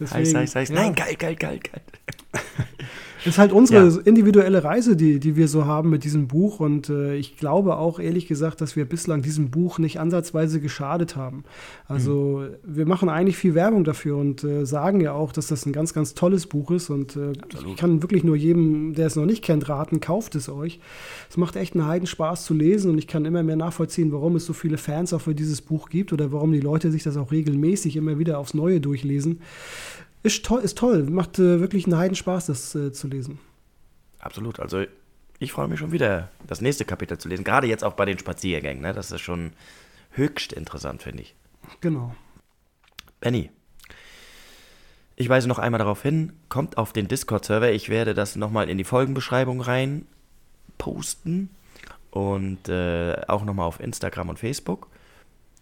[0.00, 0.68] Heiß, heiß, heiß.
[0.70, 0.74] ja.
[0.76, 1.82] Nein, kalt, kalt, kalt, kalt.
[3.24, 4.00] Ist halt unsere ja.
[4.04, 6.60] individuelle Reise, die, die wir so haben mit diesem Buch.
[6.60, 11.16] Und äh, ich glaube auch ehrlich gesagt, dass wir bislang diesem Buch nicht ansatzweise geschadet
[11.16, 11.44] haben.
[11.86, 12.76] Also mhm.
[12.76, 15.92] wir machen eigentlich viel Werbung dafür und äh, sagen ja auch, dass das ein ganz,
[15.92, 16.90] ganz tolles Buch ist.
[16.90, 17.32] Und äh,
[17.66, 20.80] ich kann wirklich nur jedem, der es noch nicht kennt, raten, kauft es euch.
[21.28, 24.46] Es macht echt einen Heidenspaß zu lesen und ich kann immer mehr nachvollziehen, warum es
[24.46, 27.32] so viele Fans auch für dieses Buch gibt oder warum die Leute sich das auch
[27.32, 29.40] regelmäßig immer wieder aufs Neue durchlesen.
[30.22, 31.04] Ist toll, ist toll.
[31.04, 33.38] Macht äh, wirklich einen Heidenspaß, das äh, zu lesen.
[34.18, 34.60] Absolut.
[34.60, 34.84] Also
[35.38, 37.44] ich freue mich schon wieder, das nächste Kapitel zu lesen.
[37.44, 38.82] Gerade jetzt auch bei den Spaziergängen.
[38.82, 38.92] Ne?
[38.92, 39.52] Das ist schon
[40.10, 41.34] höchst interessant, finde ich.
[41.80, 42.14] Genau.
[43.20, 43.50] Benny,
[45.16, 47.70] ich weise noch einmal darauf hin, kommt auf den Discord-Server.
[47.72, 50.06] Ich werde das nochmal in die Folgenbeschreibung rein
[50.78, 51.50] posten
[52.10, 54.88] und äh, auch nochmal auf Instagram und Facebook.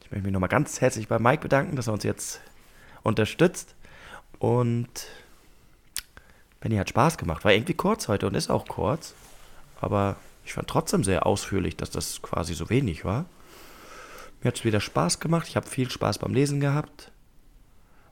[0.05, 2.41] Ich möchte mich nochmal ganz herzlich bei Mike bedanken, dass er uns jetzt
[3.03, 3.75] unterstützt.
[4.39, 5.07] Und
[6.61, 7.45] Benny hat Spaß gemacht.
[7.45, 9.15] War irgendwie kurz heute und ist auch kurz.
[9.81, 13.27] Aber ich fand trotzdem sehr ausführlich, dass das quasi so wenig war.
[14.43, 15.49] Mir hat es wieder Spaß gemacht.
[15.49, 17.13] Ich habe viel Spaß beim Lesen gehabt.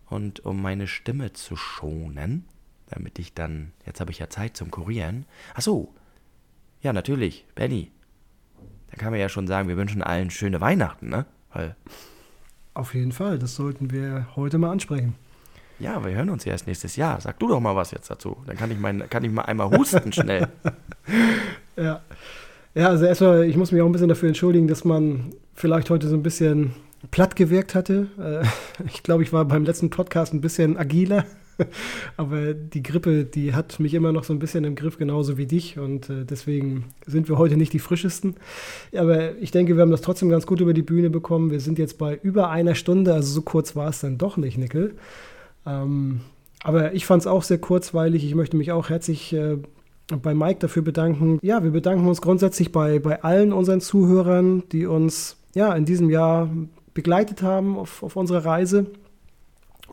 [0.08, 2.44] Und um meine Stimme zu schonen,
[2.88, 5.26] damit ich dann, jetzt habe ich ja Zeit zum Kurieren.
[5.54, 5.92] Ach so,
[6.82, 7.90] ja natürlich, Benny.
[8.90, 11.26] Da kann man ja schon sagen, wir wünschen allen schöne Weihnachten, ne?
[11.52, 11.74] Weil
[12.74, 15.14] Auf jeden Fall, das sollten wir heute mal ansprechen.
[15.78, 17.20] Ja, wir hören uns ja erst nächstes Jahr.
[17.20, 18.36] Sag du doch mal was jetzt dazu.
[18.46, 20.48] Dann kann ich, mein, kann ich mal einmal husten schnell.
[21.76, 22.00] ja.
[22.74, 26.08] Ja, also erstmal, ich muss mich auch ein bisschen dafür entschuldigen, dass man vielleicht heute
[26.08, 26.74] so ein bisschen
[27.10, 28.08] platt gewirkt hatte.
[28.18, 31.24] Äh, ich glaube, ich war beim letzten Podcast ein bisschen agiler.
[32.18, 35.46] Aber die Grippe, die hat mich immer noch so ein bisschen im Griff, genauso wie
[35.46, 35.78] dich.
[35.78, 38.36] Und äh, deswegen sind wir heute nicht die frischesten.
[38.94, 41.50] Aber ich denke, wir haben das trotzdem ganz gut über die Bühne bekommen.
[41.50, 44.58] Wir sind jetzt bei über einer Stunde, also so kurz war es dann doch nicht,
[44.58, 44.94] Nickel.
[45.66, 46.20] Ähm,
[46.62, 48.24] aber ich fand es auch sehr kurzweilig.
[48.24, 49.58] Ich möchte mich auch herzlich äh,
[50.08, 51.38] bei Mike dafür bedanken.
[51.42, 56.10] Ja, wir bedanken uns grundsätzlich bei, bei allen unseren Zuhörern, die uns ja in diesem
[56.10, 56.48] Jahr
[56.94, 58.86] begleitet haben auf, auf unserer Reise.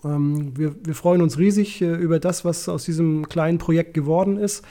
[0.03, 4.38] Ähm, wir, wir freuen uns riesig äh, über das, was aus diesem kleinen Projekt geworden
[4.38, 4.63] ist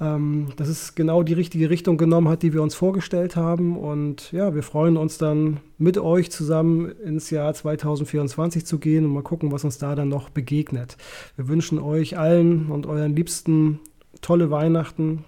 [0.00, 3.76] ähm, dass es genau die richtige Richtung genommen hat, die wir uns vorgestellt haben.
[3.76, 9.12] Und ja, wir freuen uns dann mit euch zusammen ins Jahr 2024 zu gehen und
[9.12, 10.96] mal gucken, was uns da dann noch begegnet.
[11.36, 13.80] Wir wünschen euch allen und euren Liebsten
[14.22, 15.24] tolle Weihnachten,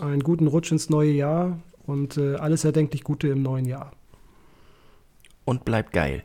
[0.00, 3.92] einen guten Rutsch ins neue Jahr und äh, alles erdenklich Gute im neuen Jahr.
[5.44, 6.24] Und bleibt geil.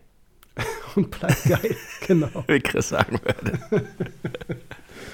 [0.96, 1.76] und bleibt geil,
[2.06, 2.44] genau.
[2.48, 3.60] Wie Chris sagen würde.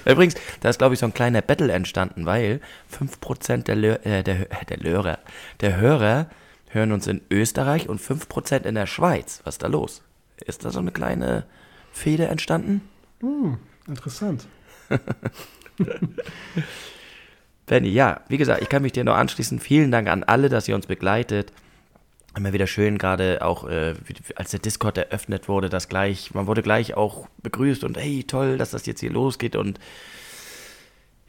[0.05, 2.61] Übrigens, da ist, glaube ich, so ein kleiner Battle entstanden, weil
[2.97, 5.19] 5% der, Lö äh, der, der, Lörer,
[5.59, 6.29] der Hörer
[6.69, 9.41] hören uns in Österreich und 5% in der Schweiz.
[9.43, 10.01] Was ist da los?
[10.45, 11.45] Ist da so eine kleine
[11.91, 12.81] Fehde entstanden?
[13.19, 13.57] Hm,
[13.87, 14.47] interessant.
[17.65, 19.59] Benny, ja, wie gesagt, ich kann mich dir nur anschließen.
[19.59, 21.51] Vielen Dank an alle, dass ihr uns begleitet
[22.37, 23.95] immer wieder schön, gerade auch äh,
[24.35, 28.57] als der Discord eröffnet wurde, dass gleich, man wurde gleich auch begrüßt und hey, toll,
[28.57, 29.79] dass das jetzt hier losgeht und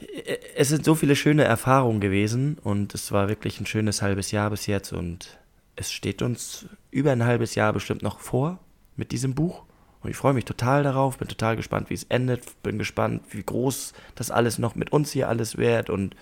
[0.00, 4.30] äh, es sind so viele schöne Erfahrungen gewesen und es war wirklich ein schönes halbes
[4.30, 5.38] Jahr bis jetzt und
[5.76, 8.58] es steht uns über ein halbes Jahr bestimmt noch vor
[8.96, 9.64] mit diesem Buch
[10.02, 13.42] und ich freue mich total darauf, bin total gespannt, wie es endet, bin gespannt, wie
[13.42, 16.14] groß das alles noch mit uns hier alles wird und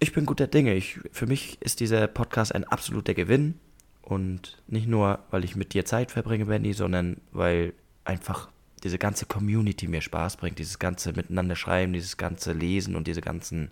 [0.00, 0.74] ich bin guter Dinge.
[0.74, 3.54] Ich, für mich ist dieser Podcast ein absoluter Gewinn.
[4.02, 7.74] Und nicht nur, weil ich mit dir Zeit verbringe, Benny, sondern weil
[8.04, 8.48] einfach
[8.82, 10.58] diese ganze Community mir Spaß bringt.
[10.58, 13.70] Dieses ganze Miteinander schreiben, dieses ganze Lesen und diese ganzen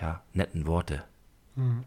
[0.00, 1.04] ja, netten Worte.
[1.56, 1.84] Mhm.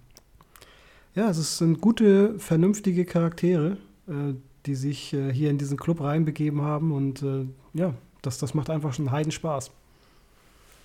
[1.15, 3.77] Ja, es sind gute, vernünftige Charaktere,
[4.07, 4.35] äh,
[4.65, 6.91] die sich äh, hier in diesen Club reinbegeben haben.
[6.91, 9.71] Und äh, ja, das, das macht einfach schon Heidenspaß.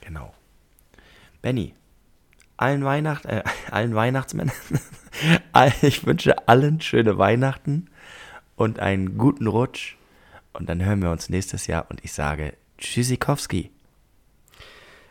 [0.00, 0.32] Genau.
[1.42, 1.74] Benny,
[2.56, 4.54] allen Weihnacht, äh, allen Weihnachtsmännern.
[5.82, 7.86] ich wünsche allen schöne Weihnachten
[8.56, 9.96] und einen guten Rutsch.
[10.52, 13.70] Und dann hören wir uns nächstes Jahr und ich sage Tschüssikowski.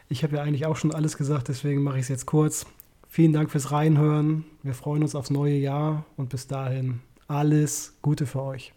[0.09, 2.65] Ich habe ja eigentlich auch schon alles gesagt, deswegen mache ich es jetzt kurz.
[3.07, 4.45] Vielen Dank fürs Reinhören.
[4.61, 8.73] Wir freuen uns aufs neue Jahr und bis dahin alles Gute für euch.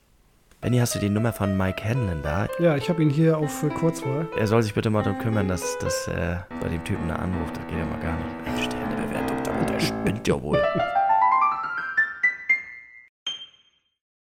[0.64, 2.48] Benny, hast du die Nummer von Mike Hanlon da?
[2.58, 4.26] Ja, ich habe ihn hier auf äh, Kurzwahl.
[4.34, 7.54] Er soll sich bitte mal darum kümmern, dass, dass äh, bei dem Typen eine anruft.
[7.54, 8.30] Das geht ja mal gar nicht.
[8.46, 10.58] Ein Sternebewertung, damit der spinnt ja wohl.